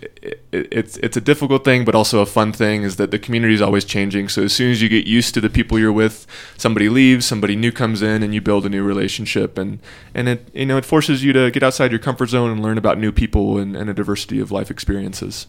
it, 0.53 0.55
it, 0.55 0.67
it's 0.71 0.97
it's 0.97 1.17
a 1.17 1.21
difficult 1.21 1.65
thing, 1.65 1.85
but 1.85 1.95
also 1.95 2.21
a 2.21 2.25
fun 2.25 2.53
thing 2.53 2.83
is 2.83 2.97
that 2.97 3.11
the 3.11 3.19
community 3.19 3.53
is 3.53 3.61
always 3.61 3.85
changing. 3.85 4.29
So 4.29 4.43
as 4.43 4.53
soon 4.53 4.71
as 4.71 4.81
you 4.81 4.89
get 4.89 5.07
used 5.07 5.33
to 5.33 5.41
the 5.41 5.49
people 5.49 5.79
you're 5.79 5.91
with, 5.91 6.27
somebody 6.57 6.89
leaves, 6.89 7.25
somebody 7.25 7.55
new 7.55 7.71
comes 7.71 8.01
in, 8.01 8.23
and 8.23 8.33
you 8.33 8.41
build 8.41 8.65
a 8.65 8.69
new 8.69 8.83
relationship, 8.83 9.57
and 9.57 9.79
and 10.13 10.29
it 10.29 10.49
you 10.53 10.65
know 10.65 10.77
it 10.77 10.85
forces 10.85 11.23
you 11.23 11.33
to 11.33 11.51
get 11.51 11.63
outside 11.63 11.91
your 11.91 11.99
comfort 11.99 12.29
zone 12.29 12.51
and 12.51 12.61
learn 12.61 12.77
about 12.77 12.97
new 12.97 13.11
people 13.11 13.57
and, 13.57 13.75
and 13.75 13.89
a 13.89 13.93
diversity 13.93 14.39
of 14.39 14.51
life 14.51 14.69
experiences. 14.69 15.47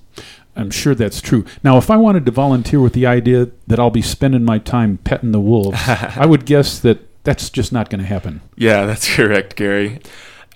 I'm 0.57 0.71
sure 0.71 0.95
that's 0.95 1.21
true. 1.21 1.45
Now, 1.65 1.79
if 1.79 1.91
I 1.91 1.97
wanted 1.97 2.25
to 2.27 2.33
volunteer 2.33 2.81
with 2.81 2.93
the 2.93 3.07
idea 3.07 3.49
that 3.67 3.81
I'll 3.81 3.91
be 3.91 4.03
spending 4.03 4.45
my 4.45 4.59
time 4.59 4.99
petting 4.99 5.33
the 5.33 5.41
wolves, 5.41 5.79
I 5.87 6.27
would 6.27 6.47
guess 6.47 6.79
that 6.81 7.09
that's 7.25 7.51
just 7.51 7.73
not 7.73 7.91
going 7.91 8.01
to 8.01 8.07
happen. 8.07 8.41
Yeah, 8.57 8.87
that's 8.87 9.13
correct, 9.17 9.57
Gary. 9.57 10.01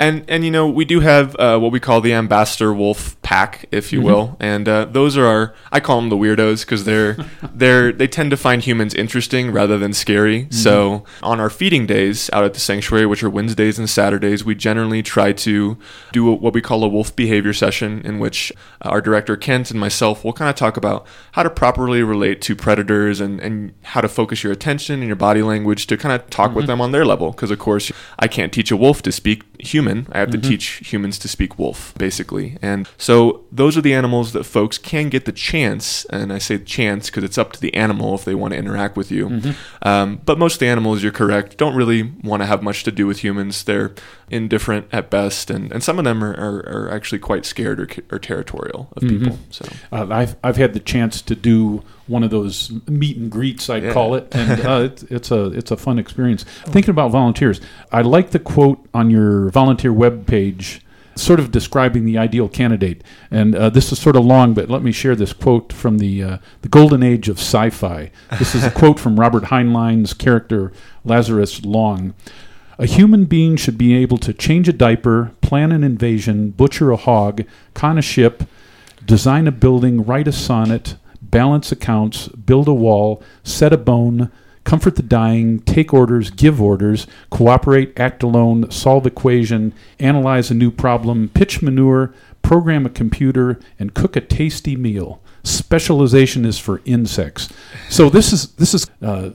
And 0.01 0.25
and 0.29 0.45
you 0.45 0.53
know 0.53 0.69
we 0.69 0.85
do 0.85 1.01
have 1.01 1.35
uh, 1.37 1.59
what 1.59 1.73
we 1.73 1.81
call 1.81 2.01
the 2.01 2.15
ambassador 2.15 2.73
wolf 2.73 3.18
pack, 3.29 3.67
if 3.71 3.93
you 3.93 3.99
mm-hmm. 3.99 4.09
will, 4.09 4.37
and 4.41 4.67
uh, 4.67 4.87
those 4.87 5.15
are 5.15 5.27
our 5.27 5.55
I 5.71 5.81
call 5.81 6.01
them 6.01 6.09
the 6.09 6.17
weirdos 6.17 6.65
because 6.65 6.87
they're 6.87 7.13
they're 7.55 7.93
they 7.93 8.09
tend 8.09 8.31
to 8.31 8.39
find 8.39 8.63
humans 8.63 8.95
interesting 8.95 9.51
rather 9.53 9.77
than 9.77 9.93
scary. 9.93 10.45
Mm-hmm. 10.45 10.53
So 10.55 11.05
on 11.23 11.39
our 11.39 11.51
feeding 11.51 11.85
days 11.87 12.31
out 12.33 12.45
at 12.45 12.55
the 12.55 12.61
sanctuary, 12.61 13.05
which 13.05 13.23
are 13.23 13.29
Wednesdays 13.29 13.79
and 13.79 13.89
Saturdays, 13.89 14.47
we 14.47 14.55
generally 14.55 15.03
try 15.03 15.35
to 15.35 15.77
do 16.11 16.31
a, 16.31 16.35
what 16.35 16.55
we 16.55 16.63
call 16.63 16.83
a 16.83 16.89
wolf 16.89 17.15
behavior 17.15 17.53
session, 17.53 18.01
in 18.03 18.19
which 18.19 18.51
uh, 18.81 18.89
our 18.89 19.03
director 19.03 19.37
Kent 19.37 19.71
and 19.71 19.79
myself 19.79 20.25
will 20.25 20.33
kind 20.33 20.49
of 20.49 20.57
talk 20.57 20.79
about 20.79 21.07
how 21.33 21.43
to 21.43 21.51
properly 21.51 22.03
relate 22.03 22.41
to 22.41 22.57
predators 22.57 23.21
and 23.21 23.41
and 23.41 23.75
how 23.83 24.01
to 24.01 24.09
focus 24.09 24.43
your 24.43 24.55
attention 24.55 25.01
and 25.01 25.07
your 25.07 25.17
body 25.17 25.43
language 25.43 25.87
to 25.89 25.99
kind 25.99 26.19
of 26.19 26.31
talk 26.31 26.55
with 26.55 26.63
mm-hmm. 26.63 26.69
them 26.69 26.81
on 26.81 26.93
their 26.93 27.05
level. 27.05 27.33
Because 27.33 27.51
of 27.51 27.59
course 27.59 27.93
I 28.19 28.27
can't 28.27 28.55
teach 28.55 28.71
a 28.71 28.77
wolf 28.77 29.03
to 29.03 29.13
speak 29.13 29.43
human. 29.61 30.07
I 30.13 30.19
have 30.21 30.31
to 30.31 30.39
teach 30.39 30.67
humans 30.91 31.19
to 31.19 31.29
speak 31.29 31.59
wolf, 31.59 31.93
basically. 31.99 32.57
And 32.63 32.89
so 32.97 33.18
so 33.19 33.45
those 33.51 33.77
are 33.77 33.81
the 33.81 33.95
animals 33.95 34.33
that 34.33 34.45
folks 34.45 34.79
can 34.79 35.09
get 35.09 35.25
the 35.25 35.33
chance, 35.33 36.05
and 36.05 36.33
I 36.33 36.39
say 36.39 36.57
chance 36.57 37.11
because 37.11 37.25
it's 37.25 37.37
up 37.37 37.51
to 37.55 37.61
the 37.61 37.75
animal 37.75 38.15
if 38.15 38.25
they 38.25 38.37
want 38.37 38.53
to 38.53 38.59
interact 38.59 38.97
with 38.97 39.11
you. 39.11 39.29
Mm-hmm. 39.29 39.51
Um, 39.83 40.21
but 40.25 40.39
most 40.39 40.55
of 40.55 40.59
the 40.61 40.69
animals, 40.69 41.03
you're 41.03 41.11
correct, 41.11 41.57
don't 41.57 41.75
really 41.75 42.13
want 42.23 42.43
to 42.43 42.47
have 42.47 42.63
much 42.63 42.85
to 42.85 42.93
do 42.93 43.09
with 43.09 43.25
humans. 43.25 43.65
They're 43.65 43.93
indifferent 44.31 44.87
at 44.93 45.11
best, 45.11 45.51
and, 45.51 45.73
and 45.73 45.83
some 45.83 45.99
of 45.99 46.05
them 46.05 46.23
are, 46.23 46.33
are, 46.35 46.59
are 46.69 46.91
actually 46.93 47.19
quite 47.19 47.45
scared 47.45 47.81
or, 47.81 47.89
or 48.13 48.21
territorial 48.21 48.89
of 48.93 49.03
mm-hmm. 49.03 49.25
people. 49.25 49.39
So 49.51 49.69
uh, 49.91 50.07
I've 50.09 50.37
I've 50.45 50.57
had 50.57 50.73
the 50.73 50.81
chance 50.81 51.21
to 51.23 51.35
do 51.35 51.83
one 52.07 52.23
of 52.23 52.31
those 52.31 52.71
meet 52.87 53.17
and 53.17 53.33
greets, 53.33 53.69
I'd 53.69 53.83
yeah. 53.83 53.93
call 53.93 54.15
it, 54.15 54.29
and 54.31 54.61
uh, 54.65 54.81
it's, 54.85 55.03
it's 55.03 55.31
a 55.33 55.47
it's 55.47 55.73
a 55.73 55.77
fun 55.77 55.99
experience. 55.99 56.45
Thinking 56.67 56.91
about 56.91 57.11
volunteers, 57.11 57.61
I 57.91 58.03
like 58.03 58.31
the 58.31 58.39
quote 58.39 58.79
on 58.95 59.11
your 59.11 59.51
volunteer 59.51 59.93
web 59.93 60.25
page 60.25 60.83
sort 61.19 61.41
of 61.41 61.51
describing 61.51 62.05
the 62.05 62.19
ideal 62.19 62.49
candidate. 62.49 63.03
And 63.31 63.55
uh, 63.55 63.71
this 63.71 63.93
is 63.93 63.99
sort 63.99 64.17
of 64.17 64.25
long, 64.25 64.55
but 64.55 64.69
let 64.69 64.83
me 64.83 64.93
share 64.93 65.17
this 65.17 65.33
quote 65.33 65.73
from 65.73 65.99
the 65.99 66.23
uh, 66.23 66.39
the 66.63 66.69
golden 66.69 67.03
age 67.03 67.29
of 67.29 67.39
sci-fi. 67.39 68.11
This 68.39 68.55
is 68.55 68.65
a 68.65 68.71
quote 68.81 68.99
from 68.99 69.19
Robert 69.19 69.45
Heinlein's 69.45 70.15
character 70.15 70.73
Lazarus 71.05 71.65
Long. 71.65 72.15
A 72.79 72.87
human 72.87 73.25
being 73.25 73.57
should 73.57 73.77
be 73.77 73.95
able 73.97 74.19
to 74.19 74.33
change 74.33 74.69
a 74.69 74.73
diaper, 74.73 75.33
plan 75.41 75.73
an 75.73 75.83
invasion, 75.83 76.51
butcher 76.51 76.93
a 76.93 76.97
hog, 76.97 77.43
conn 77.75 77.99
a 77.99 78.03
ship, 78.03 78.45
design 79.05 79.49
a 79.49 79.53
building, 79.53 80.05
write 80.05 80.29
a 80.29 80.33
sonnet, 80.33 80.95
balance 81.21 81.73
accounts, 81.73 82.29
build 82.29 82.69
a 82.69 82.75
wall, 82.75 83.21
set 83.43 83.73
a 83.73 83.77
bone, 83.77 84.31
comfort 84.69 84.97
the 84.97 85.03
dying, 85.03 85.61
take 85.61 85.95
orders, 85.95 86.29
give 86.31 86.61
orders, 86.61 87.07
cooperate, 87.31 87.99
act 87.99 88.23
alone, 88.23 88.71
solve 88.71 89.07
equation, 89.07 89.73
analyze 89.99 90.51
a 90.51 90.55
new 90.55 90.71
problem, 90.71 91.31
pitch 91.31 91.63
manure, 91.63 92.13
program 92.43 92.85
a 92.85 92.91
computer, 92.91 93.59
and 93.79 93.95
cook 93.95 94.15
a 94.15 94.21
tasty 94.21 94.77
meal. 94.77 95.23
Specialization 95.43 96.45
is 96.45 96.59
for 96.59 96.83
insects. 96.85 97.49
So 97.89 98.11
this 98.11 98.31
is 98.31 98.49
this 98.57 98.75
is 98.75 98.87
uh, 99.01 99.31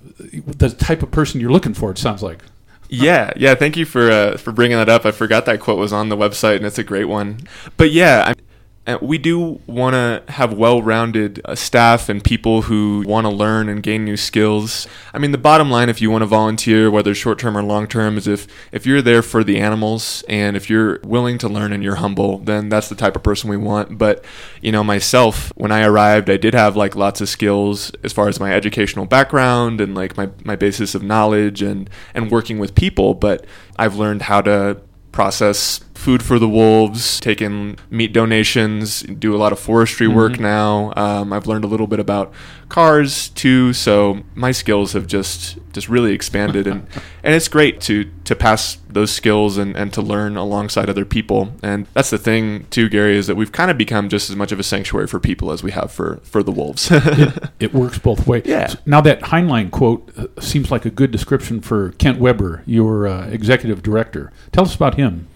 the 0.45 0.69
type 0.69 1.01
of 1.01 1.09
person 1.09 1.41
you're 1.41 1.51
looking 1.51 1.73
for. 1.73 1.89
It 1.89 1.97
sounds 1.97 2.21
like. 2.21 2.43
Yeah, 2.89 3.31
yeah. 3.35 3.55
Thank 3.55 3.75
you 3.75 3.85
for 3.85 4.11
uh, 4.11 4.37
for 4.37 4.51
bringing 4.51 4.77
that 4.77 4.87
up. 4.87 5.03
I 5.03 5.11
forgot 5.11 5.47
that 5.47 5.59
quote 5.59 5.79
was 5.79 5.91
on 5.91 6.09
the 6.09 6.15
website, 6.17 6.57
and 6.57 6.65
it's 6.65 6.77
a 6.77 6.83
great 6.83 7.05
one. 7.05 7.39
But 7.75 7.89
yeah, 7.91 8.23
I- 8.27 8.33
and 8.33 8.52
we 9.01 9.17
do 9.17 9.61
want 9.65 9.93
to 9.93 10.23
have 10.27 10.53
well-rounded 10.53 11.41
uh, 11.45 11.55
staff 11.55 12.09
and 12.09 12.21
people 12.21 12.63
who 12.63 13.03
want 13.07 13.25
to 13.25 13.31
learn 13.31 13.69
and 13.69 13.81
gain 13.81 14.03
new 14.03 14.17
skills. 14.17 14.87
I 15.13 15.19
mean, 15.19 15.31
the 15.31 15.37
bottom 15.37 15.71
line, 15.71 15.87
if 15.87 16.01
you 16.01 16.11
want 16.11 16.21
to 16.23 16.25
volunteer, 16.25 16.91
whether 16.91 17.15
short-term 17.15 17.57
or 17.57 17.63
long-term, 17.63 18.17
is 18.17 18.27
if 18.27 18.45
if 18.73 18.85
you're 18.85 19.01
there 19.01 19.21
for 19.21 19.43
the 19.43 19.57
animals 19.59 20.23
and 20.27 20.57
if 20.57 20.69
you're 20.69 20.99
willing 21.03 21.37
to 21.39 21.47
learn 21.47 21.71
and 21.71 21.81
you're 21.81 21.95
humble, 21.95 22.39
then 22.39 22.67
that's 22.67 22.89
the 22.89 22.95
type 22.95 23.15
of 23.15 23.23
person 23.23 23.49
we 23.49 23.55
want. 23.55 23.97
But 23.97 24.25
you 24.61 24.71
know, 24.71 24.83
myself, 24.83 25.53
when 25.55 25.71
I 25.71 25.85
arrived, 25.85 26.29
I 26.29 26.35
did 26.35 26.53
have 26.53 26.75
like 26.75 26.95
lots 26.95 27.21
of 27.21 27.29
skills 27.29 27.89
as 28.03 28.11
far 28.11 28.27
as 28.27 28.39
my 28.39 28.53
educational 28.53 29.05
background 29.05 29.79
and 29.79 29.95
like 29.95 30.17
my 30.17 30.29
my 30.43 30.57
basis 30.57 30.93
of 30.93 31.01
knowledge 31.03 31.61
and 31.61 31.89
and 32.13 32.29
working 32.29 32.59
with 32.59 32.75
people. 32.75 33.13
But 33.13 33.45
I've 33.77 33.95
learned 33.95 34.23
how 34.23 34.41
to 34.41 34.81
process 35.13 35.79
food 36.03 36.21
for 36.21 36.37
the 36.37 36.49
wolves, 36.49 37.21
taking 37.21 37.77
meat 37.89 38.11
donations, 38.11 39.03
do 39.03 39.33
a 39.33 39.37
lot 39.37 39.53
of 39.53 39.59
forestry 39.59 40.05
mm-hmm. 40.05 40.17
work 40.17 40.39
now. 40.39 40.91
Um, 40.97 41.31
I've 41.31 41.47
learned 41.47 41.63
a 41.63 41.67
little 41.67 41.87
bit 41.87 41.99
about 41.99 42.33
cars 42.67 43.29
too, 43.29 43.71
so 43.71 44.21
my 44.35 44.51
skills 44.51 44.93
have 44.93 45.07
just 45.07 45.57
just 45.71 45.87
really 45.87 46.11
expanded, 46.11 46.67
and 46.67 46.85
and 47.23 47.33
it's 47.33 47.47
great 47.47 47.79
to 47.81 48.11
to 48.25 48.35
pass 48.35 48.77
those 48.89 49.11
skills 49.11 49.57
and, 49.57 49.75
and 49.75 49.93
to 49.93 50.01
learn 50.01 50.35
alongside 50.35 50.89
other 50.89 51.05
people. 51.05 51.53
And 51.63 51.87
that's 51.93 52.09
the 52.09 52.17
thing 52.17 52.65
too, 52.69 52.89
Gary, 52.89 53.15
is 53.15 53.27
that 53.27 53.35
we've 53.35 53.51
kind 53.51 53.71
of 53.71 53.77
become 53.77 54.09
just 54.09 54.29
as 54.29 54.35
much 54.35 54.51
of 54.51 54.59
a 54.59 54.63
sanctuary 54.63 55.07
for 55.07 55.19
people 55.19 55.51
as 55.51 55.63
we 55.63 55.71
have 55.71 55.89
for 55.89 56.17
for 56.23 56.43
the 56.43 56.51
wolves. 56.51 56.89
it, 56.91 57.49
it, 57.59 57.73
works 57.73 57.97
both 57.97 58.27
ways. 58.27 58.43
Yeah. 58.45 58.73
Now 58.85 58.99
that 59.01 59.21
Heinlein 59.21 59.71
quote 59.71 60.11
uh, 60.17 60.27
seems 60.41 60.69
like 60.69 60.85
a 60.85 60.91
good 60.91 61.11
description 61.11 61.61
for 61.61 61.91
Kent 61.93 62.19
Weber, 62.19 62.61
your 62.65 63.07
uh, 63.07 63.27
executive 63.27 63.81
director. 63.81 64.33
Tell 64.51 64.65
us 64.65 64.75
about 64.75 64.95
him. 64.95 65.27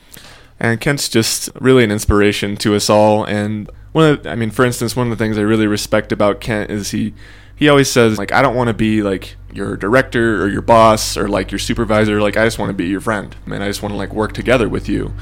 And 0.60 0.82
Kent's 0.82 1.08
just 1.08 1.50
really 1.60 1.84
an 1.84 1.92
inspiration 1.92 2.58
to 2.58 2.76
us 2.76 2.90
all. 2.90 3.24
And 3.24 3.70
one 3.92 4.12
of 4.12 4.24
the, 4.24 4.30
I 4.32 4.36
mean, 4.36 4.52
for 4.52 4.66
instance, 4.66 4.96
one 4.96 5.12
of 5.12 5.18
the 5.18 5.24
things 5.24 5.38
I 5.38 5.42
really 5.42 5.68
respect 5.68 6.12
about 6.12 6.42
Kent 6.42 6.72
is 6.72 6.92
he 6.92 7.14
he 7.56 7.70
always 7.70 7.90
says 7.90 8.18
like 8.18 8.32
I 8.32 8.42
don't 8.42 8.56
want 8.56 8.68
to 8.68 8.74
be 8.74 9.02
like 9.02 9.36
your 9.54 9.76
director 9.78 10.44
or 10.44 10.48
your 10.50 10.62
boss 10.62 11.18
or 11.18 11.28
like 11.28 11.52
your 11.52 11.60
supervisor. 11.60 12.22
Like 12.22 12.38
I 12.38 12.46
just 12.46 12.60
want 12.60 12.70
to 12.70 12.74
be 12.74 12.88
your 12.88 13.02
friend, 13.02 13.36
man. 13.46 13.62
I 13.62 13.68
just 13.68 13.82
want 13.82 13.94
to 13.94 13.98
like 13.98 14.14
work 14.14 14.34
together 14.34 14.70
with 14.70 14.88
you. 14.90 15.14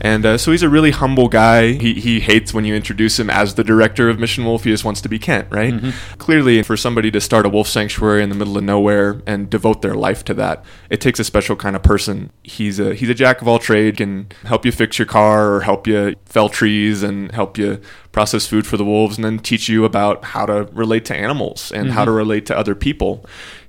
And 0.00 0.26
uh, 0.26 0.38
so 0.38 0.52
he's 0.52 0.62
a 0.62 0.68
really 0.68 0.90
humble 0.90 1.28
guy. 1.28 1.72
He, 1.72 1.94
he 1.94 2.20
hates 2.20 2.52
when 2.52 2.64
you 2.64 2.74
introduce 2.74 3.18
him 3.18 3.30
as 3.30 3.54
the 3.54 3.64
director 3.64 4.08
of 4.08 4.18
Mission 4.18 4.44
Wolf. 4.44 4.64
He 4.64 4.70
just 4.70 4.84
wants 4.84 5.00
to 5.00 5.08
be 5.08 5.18
Kent, 5.18 5.48
right? 5.50 5.72
Mm-hmm. 5.72 6.18
Clearly, 6.18 6.62
for 6.62 6.76
somebody 6.76 7.10
to 7.10 7.20
start 7.20 7.46
a 7.46 7.48
wolf 7.48 7.66
sanctuary 7.66 8.22
in 8.22 8.28
the 8.28 8.34
middle 8.34 8.58
of 8.58 8.64
nowhere 8.64 9.22
and 9.26 9.48
devote 9.48 9.82
their 9.82 9.94
life 9.94 10.22
to 10.26 10.34
that, 10.34 10.64
it 10.90 11.00
takes 11.00 11.18
a 11.18 11.24
special 11.24 11.56
kind 11.56 11.74
of 11.74 11.82
person. 11.82 12.30
He's 12.42 12.78
a 12.78 12.94
he's 12.94 13.08
a 13.08 13.14
jack 13.14 13.40
of 13.40 13.48
all 13.48 13.58
trades, 13.58 13.96
can 13.96 14.28
help 14.44 14.66
you 14.66 14.72
fix 14.72 14.98
your 14.98 15.06
car 15.06 15.54
or 15.54 15.60
help 15.62 15.86
you 15.86 16.14
fell 16.26 16.50
trees 16.50 17.02
and 17.02 17.32
help 17.32 17.56
you 17.56 17.80
process 18.12 18.46
food 18.46 18.66
for 18.66 18.76
the 18.76 18.84
wolves, 18.84 19.16
and 19.16 19.24
then 19.24 19.38
teach 19.38 19.68
you 19.68 19.84
about 19.84 20.24
how 20.24 20.44
to 20.46 20.64
relate 20.72 21.04
to 21.06 21.16
animals 21.16 21.72
and 21.72 21.86
mm-hmm. 21.86 21.94
how 21.94 22.04
to 22.04 22.10
relate 22.10 22.44
to 22.46 22.56
other 22.56 22.74
people 22.74 23.24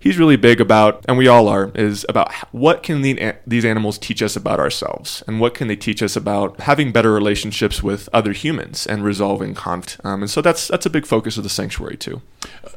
he's 0.07 0.17
really 0.17 0.37
big 0.37 0.61
about, 0.61 1.03
and 1.07 1.17
we 1.17 1.27
all 1.27 1.49
are, 1.49 1.69
is 1.75 2.05
about 2.07 2.33
what 2.53 2.81
can 2.81 3.01
the, 3.01 3.35
these 3.45 3.65
animals 3.65 3.97
teach 3.97 4.21
us 4.21 4.35
about 4.37 4.59
ourselves, 4.59 5.21
and 5.27 5.41
what 5.41 5.53
can 5.53 5.67
they 5.67 5.75
teach 5.75 6.01
us 6.01 6.15
about 6.15 6.61
having 6.61 6.93
better 6.93 7.13
relationships 7.13 7.83
with 7.83 8.07
other 8.13 8.31
humans 8.31 8.87
and 8.87 9.03
resolving 9.03 9.53
conflict. 9.53 9.99
Um, 10.05 10.23
and 10.23 10.29
so 10.29 10.41
that's 10.41 10.69
that's 10.69 10.85
a 10.85 10.89
big 10.89 11.05
focus 11.05 11.37
of 11.37 11.43
the 11.43 11.49
sanctuary 11.49 11.97
too. 11.97 12.21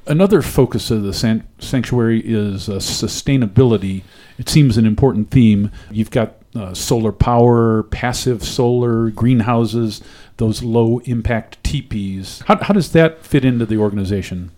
Another 0.06 0.42
focus 0.42 0.90
of 0.90 1.02
the 1.02 1.12
san- 1.12 1.46
sanctuary 1.58 2.20
is 2.24 2.68
uh, 2.68 2.74
sustainability. 2.74 4.02
It 4.36 4.48
seems 4.48 4.76
an 4.76 4.86
important 4.86 5.30
theme. 5.30 5.70
You've 5.90 6.10
got 6.10 6.34
uh, 6.54 6.74
solar 6.74 7.12
power, 7.12 7.84
passive 7.84 8.42
solar, 8.42 9.10
greenhouses, 9.10 10.02
those 10.38 10.62
low 10.62 10.98
impact 11.04 11.62
teepees. 11.62 12.42
How, 12.46 12.56
how 12.56 12.74
does 12.74 12.90
that 12.92 13.24
fit 13.24 13.44
into 13.44 13.66
the 13.66 13.76
organization? 13.76 14.50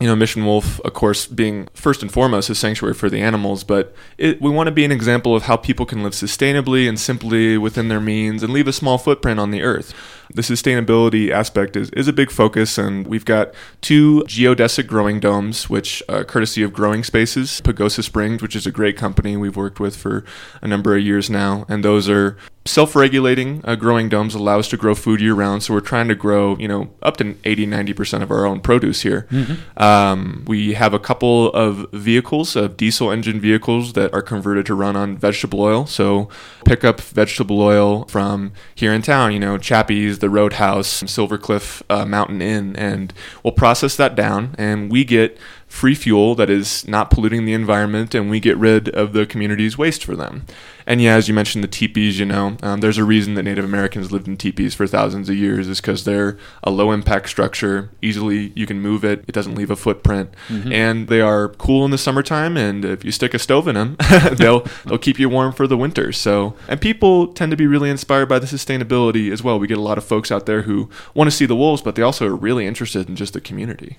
You 0.00 0.08
know, 0.08 0.16
Mission 0.16 0.44
Wolf, 0.44 0.80
of 0.80 0.92
course, 0.92 1.26
being 1.26 1.68
first 1.72 2.02
and 2.02 2.10
foremost 2.10 2.50
a 2.50 2.54
sanctuary 2.54 2.94
for 2.94 3.08
the 3.08 3.20
animals, 3.20 3.62
but 3.62 3.94
it, 4.18 4.42
we 4.42 4.50
want 4.50 4.66
to 4.66 4.72
be 4.72 4.84
an 4.84 4.90
example 4.90 5.36
of 5.36 5.44
how 5.44 5.56
people 5.56 5.86
can 5.86 6.02
live 6.02 6.12
sustainably 6.12 6.88
and 6.88 6.98
simply 6.98 7.56
within 7.56 7.88
their 7.88 8.00
means 8.00 8.42
and 8.42 8.52
leave 8.52 8.66
a 8.66 8.72
small 8.72 8.98
footprint 8.98 9.38
on 9.38 9.52
the 9.52 9.62
earth. 9.62 9.94
The 10.32 10.42
sustainability 10.42 11.30
aspect 11.30 11.76
is, 11.76 11.90
is 11.90 12.08
a 12.08 12.12
big 12.12 12.30
focus, 12.30 12.78
and 12.78 13.06
we've 13.06 13.24
got 13.24 13.54
two 13.80 14.24
geodesic 14.26 14.86
growing 14.86 15.20
domes, 15.20 15.68
which, 15.68 16.02
uh, 16.08 16.24
courtesy 16.24 16.62
of 16.62 16.72
Growing 16.72 17.04
Spaces, 17.04 17.60
Pagosa 17.60 18.02
Springs, 18.02 18.42
which 18.42 18.56
is 18.56 18.66
a 18.66 18.72
great 18.72 18.96
company 18.96 19.36
we've 19.36 19.56
worked 19.56 19.80
with 19.80 19.96
for 19.96 20.24
a 20.62 20.68
number 20.68 20.96
of 20.96 21.02
years 21.02 21.28
now, 21.28 21.66
and 21.68 21.84
those 21.84 22.08
are 22.08 22.36
self-regulating 22.66 23.60
uh, 23.64 23.74
growing 23.74 24.08
domes 24.08 24.34
allow 24.34 24.58
us 24.58 24.68
to 24.68 24.76
grow 24.76 24.94
food 24.94 25.20
year 25.20 25.34
round 25.34 25.62
so 25.62 25.74
we're 25.74 25.80
trying 25.80 26.08
to 26.08 26.14
grow 26.14 26.56
you 26.56 26.66
know 26.66 26.90
up 27.02 27.18
to 27.18 27.36
80 27.44 27.66
90% 27.66 28.22
of 28.22 28.30
our 28.30 28.46
own 28.46 28.60
produce 28.60 29.02
here 29.02 29.26
mm-hmm. 29.30 29.82
um, 29.82 30.44
we 30.46 30.72
have 30.72 30.94
a 30.94 30.98
couple 30.98 31.52
of 31.52 31.86
vehicles 31.92 32.56
of 32.56 32.78
diesel 32.78 33.10
engine 33.10 33.38
vehicles 33.38 33.92
that 33.92 34.14
are 34.14 34.22
converted 34.22 34.64
to 34.66 34.74
run 34.74 34.96
on 34.96 35.16
vegetable 35.18 35.60
oil 35.60 35.84
so 35.84 36.30
pick 36.64 36.84
up 36.84 37.00
vegetable 37.00 37.60
oil 37.60 38.06
from 38.06 38.52
here 38.74 38.94
in 38.94 39.02
town 39.02 39.30
you 39.32 39.38
know 39.40 39.58
chappie's 39.58 40.13
the 40.18 40.30
roadhouse 40.30 40.88
Silver 41.06 41.38
Cliff 41.38 41.82
uh, 41.90 42.04
mountain 42.04 42.40
inn 42.42 42.76
and 42.76 43.12
we'll 43.42 43.52
process 43.52 43.96
that 43.96 44.14
down 44.14 44.54
and 44.58 44.90
we 44.90 45.04
get 45.04 45.38
free 45.74 45.94
fuel 45.94 46.36
that 46.36 46.48
is 46.48 46.86
not 46.86 47.10
polluting 47.10 47.46
the 47.46 47.52
environment 47.52 48.14
and 48.14 48.30
we 48.30 48.38
get 48.38 48.56
rid 48.56 48.88
of 48.90 49.12
the 49.12 49.26
community's 49.26 49.76
waste 49.76 50.04
for 50.04 50.14
them. 50.14 50.46
And 50.86 51.02
yeah, 51.02 51.16
as 51.16 51.26
you 51.26 51.34
mentioned, 51.34 51.64
the 51.64 51.68
teepees, 51.68 52.20
you 52.20 52.26
know, 52.26 52.56
um, 52.62 52.80
there's 52.80 52.96
a 52.96 53.02
reason 53.02 53.34
that 53.34 53.42
Native 53.42 53.64
Americans 53.64 54.12
lived 54.12 54.28
in 54.28 54.36
teepees 54.36 54.72
for 54.72 54.86
thousands 54.86 55.28
of 55.28 55.34
years 55.34 55.66
is 55.66 55.80
because 55.80 56.04
they're 56.04 56.38
a 56.62 56.70
low 56.70 56.92
impact 56.92 57.28
structure. 57.28 57.90
Easily 58.00 58.52
you 58.54 58.66
can 58.66 58.80
move 58.80 59.04
it, 59.04 59.24
it 59.26 59.32
doesn't 59.32 59.56
leave 59.56 59.70
a 59.70 59.74
footprint. 59.74 60.32
Mm-hmm. 60.46 60.72
And 60.72 61.08
they 61.08 61.20
are 61.20 61.48
cool 61.48 61.84
in 61.84 61.90
the 61.90 61.98
summertime. 61.98 62.56
And 62.56 62.84
if 62.84 63.04
you 63.04 63.10
stick 63.10 63.34
a 63.34 63.40
stove 63.40 63.66
in 63.66 63.74
them, 63.74 63.96
they'll, 64.34 64.60
they'll 64.86 64.96
keep 64.96 65.18
you 65.18 65.28
warm 65.28 65.52
for 65.52 65.66
the 65.66 65.76
winter. 65.76 66.12
So, 66.12 66.54
and 66.68 66.80
people 66.80 67.26
tend 67.26 67.50
to 67.50 67.56
be 67.56 67.66
really 67.66 67.90
inspired 67.90 68.28
by 68.28 68.38
the 68.38 68.46
sustainability 68.46 69.32
as 69.32 69.42
well. 69.42 69.58
We 69.58 69.66
get 69.66 69.78
a 69.78 69.82
lot 69.82 69.98
of 69.98 70.04
folks 70.04 70.30
out 70.30 70.46
there 70.46 70.62
who 70.62 70.88
want 71.14 71.28
to 71.28 71.36
see 71.36 71.46
the 71.46 71.56
wolves, 71.56 71.82
but 71.82 71.96
they 71.96 72.02
also 72.02 72.28
are 72.28 72.36
really 72.36 72.64
interested 72.64 73.08
in 73.08 73.16
just 73.16 73.32
the 73.32 73.40
community. 73.40 73.98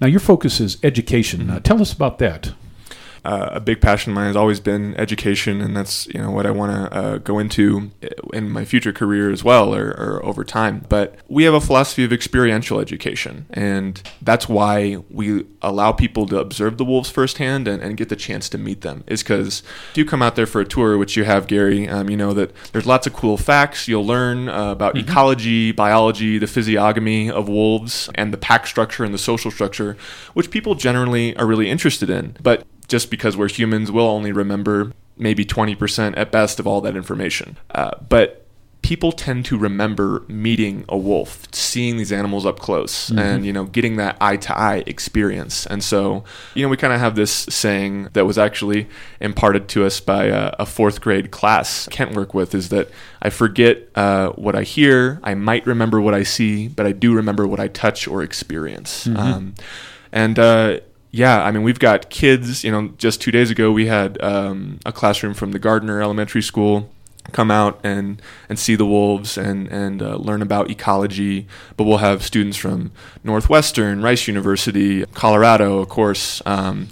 Now, 0.00 0.06
your 0.06 0.20
focus 0.20 0.60
is 0.60 0.78
education. 0.82 1.40
Mm-hmm. 1.40 1.58
Tell 1.58 1.80
us 1.80 1.92
about 1.92 2.18
that. 2.18 2.52
Uh, 3.24 3.50
a 3.52 3.60
big 3.60 3.80
passion 3.80 4.12
of 4.12 4.14
mine 4.16 4.26
has 4.26 4.36
always 4.36 4.60
been 4.60 4.94
education, 4.96 5.60
and 5.60 5.76
that's 5.76 6.06
you 6.08 6.20
know 6.20 6.30
what 6.30 6.46
I 6.46 6.50
want 6.50 6.72
to 6.72 6.96
uh, 6.96 7.18
go 7.18 7.38
into 7.38 7.90
in 8.32 8.50
my 8.50 8.64
future 8.64 8.92
career 8.92 9.30
as 9.30 9.44
well, 9.44 9.74
or, 9.74 9.88
or 9.90 10.24
over 10.24 10.44
time. 10.44 10.84
But 10.88 11.16
we 11.28 11.44
have 11.44 11.54
a 11.54 11.60
philosophy 11.60 12.04
of 12.04 12.12
experiential 12.12 12.80
education, 12.80 13.46
and 13.50 14.02
that's 14.22 14.48
why 14.48 14.98
we 15.10 15.44
allow 15.62 15.92
people 15.92 16.26
to 16.26 16.38
observe 16.38 16.78
the 16.78 16.84
wolves 16.84 17.10
firsthand 17.10 17.68
and, 17.68 17.82
and 17.82 17.96
get 17.96 18.08
the 18.08 18.16
chance 18.16 18.48
to 18.50 18.58
meet 18.58 18.80
them. 18.80 19.04
Is 19.06 19.22
because 19.22 19.62
if 19.90 19.98
you 19.98 20.04
come 20.04 20.22
out 20.22 20.36
there 20.36 20.46
for 20.46 20.60
a 20.60 20.66
tour, 20.66 20.96
which 20.96 21.16
you 21.16 21.24
have, 21.24 21.46
Gary, 21.46 21.88
um, 21.88 22.08
you 22.08 22.16
know 22.16 22.32
that 22.32 22.54
there's 22.72 22.86
lots 22.86 23.06
of 23.06 23.12
cool 23.12 23.36
facts 23.36 23.88
you'll 23.88 24.06
learn 24.06 24.48
uh, 24.48 24.72
about 24.72 24.94
mm-hmm. 24.94 25.08
ecology, 25.08 25.72
biology, 25.72 26.38
the 26.38 26.46
physiognomy 26.46 27.30
of 27.30 27.48
wolves, 27.48 28.08
and 28.14 28.32
the 28.32 28.38
pack 28.38 28.66
structure 28.66 29.04
and 29.04 29.12
the 29.12 29.18
social 29.18 29.50
structure, 29.50 29.96
which 30.34 30.50
people 30.50 30.74
generally 30.74 31.36
are 31.36 31.46
really 31.46 31.68
interested 31.68 32.08
in. 32.08 32.36
But 32.42 32.66
just 32.90 33.10
because 33.10 33.36
we're 33.36 33.48
humans, 33.48 33.90
we'll 33.90 34.06
only 34.06 34.32
remember 34.32 34.92
maybe 35.16 35.44
20% 35.44 36.14
at 36.16 36.32
best 36.32 36.58
of 36.58 36.66
all 36.66 36.80
that 36.80 36.96
information. 36.96 37.56
Uh, 37.70 37.92
but 38.08 38.44
people 38.82 39.12
tend 39.12 39.44
to 39.44 39.56
remember 39.56 40.24
meeting 40.26 40.84
a 40.88 40.96
wolf, 40.96 41.46
seeing 41.52 41.98
these 41.98 42.10
animals 42.10 42.44
up 42.44 42.58
close, 42.58 43.10
mm-hmm. 43.10 43.18
and 43.18 43.46
you 43.46 43.52
know, 43.52 43.64
getting 43.64 43.96
that 43.96 44.16
eye 44.20 44.36
to 44.36 44.58
eye 44.58 44.82
experience. 44.86 45.66
And 45.66 45.84
so, 45.84 46.24
you 46.54 46.64
know, 46.64 46.68
we 46.68 46.76
kind 46.76 46.92
of 46.92 46.98
have 46.98 47.14
this 47.14 47.30
saying 47.30 48.08
that 48.14 48.26
was 48.26 48.38
actually 48.38 48.88
imparted 49.20 49.68
to 49.68 49.84
us 49.84 50.00
by 50.00 50.24
a, 50.24 50.54
a, 50.58 50.66
fourth 50.66 51.00
grade 51.00 51.30
class 51.30 51.86
Kent 51.92 52.16
work 52.16 52.34
with 52.34 52.54
is 52.54 52.70
that 52.70 52.90
I 53.22 53.30
forget 53.30 53.88
uh, 53.94 54.30
what 54.30 54.56
I 54.56 54.64
hear, 54.64 55.20
I 55.22 55.34
might 55.34 55.64
remember 55.66 56.00
what 56.00 56.14
I 56.14 56.24
see, 56.24 56.66
but 56.66 56.86
I 56.86 56.92
do 56.92 57.14
remember 57.14 57.46
what 57.46 57.60
I 57.60 57.68
touch 57.68 58.08
or 58.08 58.22
experience. 58.22 59.06
Mm-hmm. 59.06 59.16
Um, 59.16 59.54
and 60.10 60.38
uh, 60.38 60.80
yeah, 61.10 61.42
I 61.42 61.50
mean, 61.50 61.62
we've 61.62 61.78
got 61.78 62.10
kids. 62.10 62.62
You 62.62 62.70
know, 62.70 62.88
just 62.98 63.20
two 63.20 63.30
days 63.30 63.50
ago, 63.50 63.72
we 63.72 63.86
had 63.86 64.20
um, 64.22 64.78
a 64.86 64.92
classroom 64.92 65.34
from 65.34 65.52
the 65.52 65.58
Gardner 65.58 66.00
Elementary 66.00 66.42
School 66.42 66.90
come 67.32 67.50
out 67.50 67.78
and 67.84 68.20
and 68.48 68.58
see 68.58 68.74
the 68.74 68.86
wolves 68.86 69.36
and 69.36 69.68
and 69.68 70.02
uh, 70.02 70.16
learn 70.16 70.42
about 70.42 70.70
ecology. 70.70 71.46
But 71.76 71.84
we'll 71.84 71.98
have 71.98 72.22
students 72.22 72.56
from 72.56 72.92
Northwestern, 73.24 74.02
Rice 74.02 74.28
University, 74.28 75.04
Colorado, 75.06 75.78
of 75.78 75.88
course. 75.88 76.42
Um, 76.46 76.88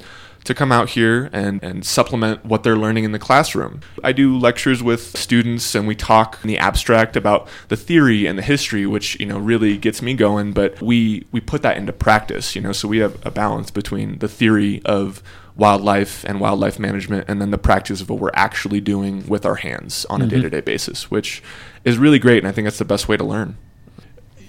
to 0.48 0.54
come 0.54 0.72
out 0.72 0.88
here 0.88 1.28
and, 1.30 1.62
and 1.62 1.84
supplement 1.84 2.42
what 2.42 2.62
they're 2.62 2.76
learning 2.76 3.04
in 3.04 3.12
the 3.12 3.18
classroom. 3.18 3.82
I 4.02 4.12
do 4.12 4.36
lectures 4.36 4.82
with 4.82 5.14
students 5.16 5.74
and 5.74 5.86
we 5.86 5.94
talk 5.94 6.38
in 6.42 6.48
the 6.48 6.56
abstract 6.56 7.16
about 7.16 7.48
the 7.68 7.76
theory 7.76 8.24
and 8.24 8.38
the 8.38 8.42
history, 8.42 8.86
which, 8.86 9.20
you 9.20 9.26
know, 9.26 9.38
really 9.38 9.76
gets 9.76 10.00
me 10.00 10.14
going, 10.14 10.54
but 10.54 10.80
we, 10.80 11.26
we 11.32 11.40
put 11.40 11.60
that 11.62 11.76
into 11.76 11.92
practice, 11.92 12.56
you 12.56 12.62
know, 12.62 12.72
so 12.72 12.88
we 12.88 12.96
have 12.96 13.24
a 13.26 13.30
balance 13.30 13.70
between 13.70 14.20
the 14.20 14.28
theory 14.28 14.80
of 14.86 15.22
wildlife 15.54 16.24
and 16.24 16.40
wildlife 16.40 16.78
management 16.78 17.26
and 17.28 17.42
then 17.42 17.50
the 17.50 17.58
practice 17.58 18.00
of 18.00 18.08
what 18.08 18.18
we're 18.18 18.30
actually 18.32 18.80
doing 18.80 19.26
with 19.26 19.44
our 19.44 19.56
hands 19.56 20.06
on 20.08 20.22
a 20.22 20.24
mm-hmm. 20.24 20.36
day-to-day 20.36 20.62
basis, 20.62 21.10
which 21.10 21.42
is 21.84 21.98
really 21.98 22.18
great 22.18 22.38
and 22.38 22.48
I 22.48 22.52
think 22.52 22.64
that's 22.64 22.78
the 22.78 22.86
best 22.86 23.06
way 23.06 23.18
to 23.18 23.24
learn 23.24 23.58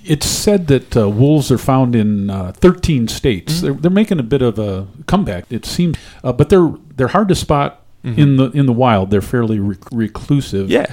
it's 0.03 0.25
said 0.25 0.67
that 0.67 0.95
uh, 0.95 1.09
wolves 1.09 1.51
are 1.51 1.57
found 1.57 1.95
in 1.95 2.29
uh, 2.29 2.51
13 2.53 3.07
states. 3.07 3.55
Mm-hmm. 3.55 3.65
They're, 3.65 3.73
they're 3.73 3.91
making 3.91 4.19
a 4.19 4.23
bit 4.23 4.41
of 4.41 4.59
a 4.59 4.87
comeback, 5.07 5.45
it 5.49 5.65
seems, 5.65 5.97
uh, 6.23 6.33
but 6.33 6.49
they're 6.49 6.71
they're 6.95 7.07
hard 7.07 7.29
to 7.29 7.35
spot 7.35 7.83
mm-hmm. 8.03 8.19
in 8.19 8.37
the 8.37 8.51
in 8.51 8.65
the 8.65 8.73
wild. 8.73 9.11
They're 9.11 9.21
fairly 9.21 9.59
rec- 9.59 9.91
reclusive. 9.91 10.69
Yeah, 10.69 10.91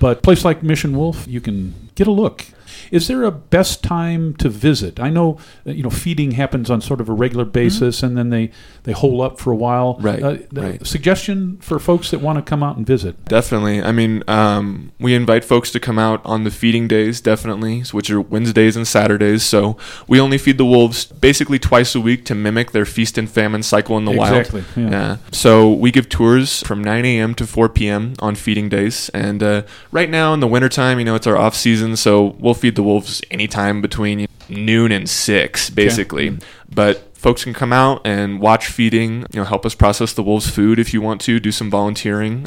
but 0.00 0.22
place 0.22 0.44
like 0.44 0.62
Mission 0.62 0.96
Wolf, 0.96 1.26
you 1.28 1.40
can 1.40 1.90
get 1.94 2.06
a 2.06 2.12
look. 2.12 2.44
Is 2.90 3.08
there 3.08 3.22
a 3.22 3.30
best 3.30 3.82
time 3.82 4.34
to 4.36 4.48
visit? 4.48 5.00
I 5.00 5.10
know 5.10 5.38
you 5.64 5.82
know 5.82 5.90
feeding 5.90 6.32
happens 6.32 6.70
on 6.70 6.80
sort 6.80 7.00
of 7.00 7.08
a 7.08 7.12
regular 7.12 7.44
mm-hmm. 7.44 7.52
basis, 7.52 7.98
mm-hmm. 7.98 8.06
and 8.06 8.18
then 8.18 8.30
they 8.30 8.50
they 8.84 8.92
hole 8.92 9.22
up 9.22 9.38
for 9.38 9.52
a 9.52 9.56
while. 9.56 9.96
Right. 10.00 10.22
Uh, 10.22 10.36
right. 10.52 10.86
Suggestion 10.86 11.58
for 11.58 11.78
folks 11.78 12.10
that 12.10 12.20
want 12.20 12.38
to 12.38 12.42
come 12.42 12.62
out 12.62 12.76
and 12.76 12.86
visit. 12.86 13.24
Definitely. 13.26 13.82
I 13.82 13.92
mean, 13.92 14.22
um, 14.28 14.92
we 14.98 15.14
invite 15.14 15.44
folks 15.44 15.70
to 15.72 15.80
come 15.80 15.98
out 15.98 16.20
on 16.24 16.44
the 16.44 16.50
feeding 16.50 16.88
days, 16.88 17.20
definitely, 17.20 17.82
which 17.92 18.10
are 18.10 18.20
Wednesdays 18.20 18.76
and 18.76 18.86
Saturdays. 18.86 19.44
So 19.44 19.76
we 20.06 20.20
only 20.20 20.38
feed 20.38 20.58
the 20.58 20.64
wolves 20.64 21.04
basically 21.04 21.58
twice 21.58 21.94
a 21.94 22.00
week 22.00 22.24
to 22.26 22.34
mimic 22.34 22.72
their 22.72 22.84
feast 22.84 23.18
and 23.18 23.30
famine 23.30 23.62
cycle 23.62 23.96
in 23.98 24.04
the 24.04 24.12
exactly, 24.12 24.32
wild. 24.32 24.46
Exactly. 24.46 24.82
Yeah. 24.82 24.90
yeah. 24.90 25.16
So 25.30 25.72
we 25.72 25.90
give 25.90 26.08
tours 26.08 26.62
from 26.62 26.82
9 26.82 27.04
a.m. 27.04 27.34
to 27.36 27.46
4 27.46 27.68
p.m. 27.68 28.14
on 28.18 28.34
feeding 28.34 28.68
days, 28.68 29.08
and 29.10 29.42
uh, 29.42 29.62
right 29.90 30.10
now 30.10 30.34
in 30.34 30.40
the 30.40 30.48
wintertime, 30.48 30.98
you 30.98 31.04
know, 31.04 31.14
it's 31.14 31.26
our 31.26 31.36
off 31.36 31.54
season, 31.54 31.96
so 31.96 32.36
we'll 32.38 32.54
feed 32.62 32.76
the 32.76 32.82
Wolves 32.82 33.20
anytime 33.30 33.82
between 33.82 34.28
noon 34.48 34.92
and 34.92 35.10
six, 35.10 35.68
basically. 35.68 36.30
Okay. 36.30 36.38
But 36.72 37.16
folks 37.16 37.42
can 37.42 37.52
come 37.52 37.72
out 37.72 38.00
and 38.04 38.40
watch 38.40 38.66
feeding. 38.68 39.26
You 39.32 39.40
know, 39.40 39.44
help 39.44 39.66
us 39.66 39.74
process 39.74 40.12
the 40.12 40.22
Wolves' 40.22 40.48
food 40.48 40.78
if 40.78 40.94
you 40.94 41.00
want 41.02 41.20
to. 41.22 41.40
Do 41.40 41.50
some 41.50 41.70
volunteering. 41.70 42.46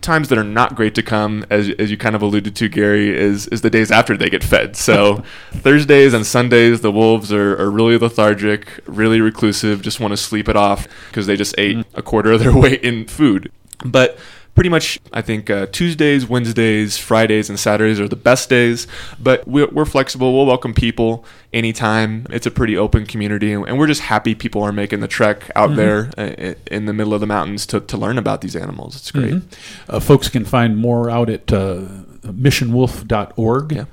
Times 0.00 0.28
that 0.28 0.36
are 0.36 0.44
not 0.44 0.74
great 0.74 0.94
to 0.96 1.02
come, 1.02 1.46
as, 1.48 1.70
as 1.78 1.90
you 1.90 1.96
kind 1.96 2.14
of 2.14 2.20
alluded 2.20 2.56
to, 2.56 2.68
Gary, 2.68 3.16
is 3.16 3.46
is 3.46 3.62
the 3.62 3.70
days 3.70 3.92
after 3.92 4.16
they 4.16 4.28
get 4.28 4.42
fed. 4.42 4.76
So 4.76 5.22
Thursdays 5.52 6.12
and 6.12 6.26
Sundays, 6.26 6.80
the 6.80 6.92
wolves 6.92 7.32
are, 7.32 7.56
are 7.56 7.70
really 7.70 7.96
lethargic, 7.96 8.80
really 8.86 9.20
reclusive, 9.20 9.82
just 9.82 10.00
want 10.00 10.10
to 10.10 10.16
sleep 10.16 10.48
it 10.48 10.56
off 10.56 10.88
because 11.08 11.26
they 11.26 11.36
just 11.36 11.54
ate 11.56 11.76
mm. 11.76 11.84
a 11.94 12.02
quarter 12.02 12.32
of 12.32 12.40
their 12.40 12.54
weight 12.64 12.82
in 12.82 13.06
food. 13.06 13.52
But 13.84 14.18
pretty 14.54 14.70
much 14.70 15.00
i 15.12 15.20
think 15.20 15.50
uh, 15.50 15.66
tuesdays 15.66 16.28
wednesdays 16.28 16.96
fridays 16.96 17.50
and 17.50 17.58
saturdays 17.58 18.00
are 18.00 18.08
the 18.08 18.16
best 18.16 18.48
days. 18.48 18.86
But 19.20 19.46
we're, 19.46 19.68
we're, 19.68 19.84
flexible. 19.84 20.32
We'll 20.34 20.46
welcome 20.46 20.74
people 20.74 21.24
anytime. 21.52 22.26
It's 22.30 22.46
a 22.46 22.50
pretty 22.50 22.76
open 22.76 23.06
community 23.06 23.52
and 23.52 23.78
we're 23.78 23.86
just 23.86 24.02
happy 24.02 24.34
people 24.34 24.62
are 24.62 24.72
making 24.72 25.00
the 25.00 25.08
trek 25.08 25.50
out 25.54 25.70
mm-hmm. 25.70 25.76
there 25.76 26.10
uh, 26.16 26.54
in 26.70 26.86
the 26.86 26.92
middle 26.92 27.14
of 27.14 27.20
the 27.20 27.26
mountains 27.26 27.66
to, 27.66 27.80
to 27.80 27.96
learn 27.96 28.18
about 28.18 28.40
these 28.40 28.56
animals. 28.56 28.96
It's 28.96 29.10
great. 29.10 29.34
Mm-hmm. 29.34 29.96
uh, 29.96 30.00
folks 30.00 30.28
can 30.28 30.44
find 30.44 30.76
more 30.76 31.10
out 31.10 31.28
at 31.28 31.52
uh, 31.52 31.82
missionwolf.org 32.22 33.72
yeah. 33.72 33.84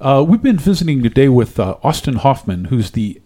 Uh, 0.00 0.24
we've 0.26 0.42
been 0.42 0.58
visiting 0.58 1.02
today 1.02 1.28
with 1.28 1.58
uh, 1.60 1.76
austin 1.82 2.16
hoffman 2.16 2.66
who's 2.66 2.90
the 2.92 3.20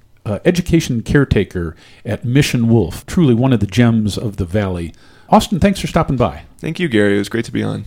education 0.45 1.03
caretaker 1.03 1.75
at 2.05 2.25
mission 2.25 2.69
wolf 2.69 3.05
truly 3.07 3.35
one 3.35 3.53
of 3.53 3.59
the 3.59 3.67
gems 3.67 4.17
of 4.17 4.37
the 4.37 4.45
valley 4.45 4.93
austin 5.31 5.59
thanks 5.59 5.81
for 5.81 5.87
stopping 5.87 6.17
by 6.17 6.43
Thank 6.61 6.79
you, 6.79 6.89
Gary. 6.89 7.15
It 7.15 7.19
was 7.19 7.31
great 7.31 7.47
to 7.47 7.53
be 7.53 7.63
on. 7.63 7.87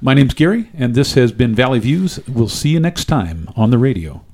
My 0.00 0.12
name's 0.12 0.34
Gary, 0.34 0.70
and 0.74 0.96
this 0.96 1.14
has 1.14 1.30
been 1.30 1.54
Valley 1.54 1.78
Views. 1.78 2.18
We'll 2.26 2.48
see 2.48 2.70
you 2.70 2.80
next 2.80 3.04
time 3.04 3.48
on 3.54 3.70
the 3.70 3.78
radio. 3.78 4.24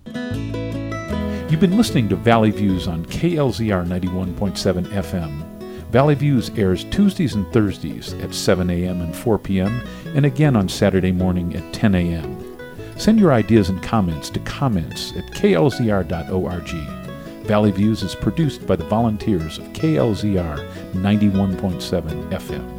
You've 1.51 1.61
been 1.61 1.77
listening 1.77 2.09
to 2.09 2.17
Valley 2.17 2.51
Views 2.51 2.89
on 2.89 3.05
KLZR 3.05 3.87
91.7 3.87 4.87
FM. 4.87 5.61
Valley 5.91 6.15
Views 6.15 6.51
airs 6.57 6.85
Tuesdays 6.85 7.35
and 7.35 7.47
Thursdays 7.53 8.15
at 8.15 8.33
7 8.35 8.71
a.m. 8.71 9.03
and 9.03 9.15
4 9.15 9.39
p.m., 9.39 9.87
and 10.15 10.25
again 10.25 10.57
on 10.57 10.67
Saturday 10.67 11.13
morning 11.13 11.55
at 11.55 11.73
10 11.75 11.95
a.m. 11.95 12.59
Send 12.97 13.21
your 13.21 13.35
ideas 13.35 13.69
and 13.69 13.83
comments 13.83 14.31
to 14.31 14.41
comments 14.41 15.13
at 15.13 15.27
klzr.org. 15.27 17.04
Valley 17.45 17.71
Views 17.71 18.03
is 18.03 18.15
produced 18.15 18.67
by 18.67 18.77
the 18.77 18.85
volunteers 18.85 19.59
of 19.59 19.65
KLZR 19.69 20.67
91.7 20.93 22.31
FM 22.31 22.75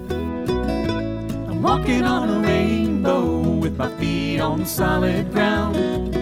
walking 1.65 2.03
on 2.03 2.29
a 2.29 2.47
rainbow 2.47 3.39
with 3.39 3.75
my 3.75 3.89
feet 3.97 4.39
on 4.39 4.63
solid 4.67 5.31
ground. 5.31 6.14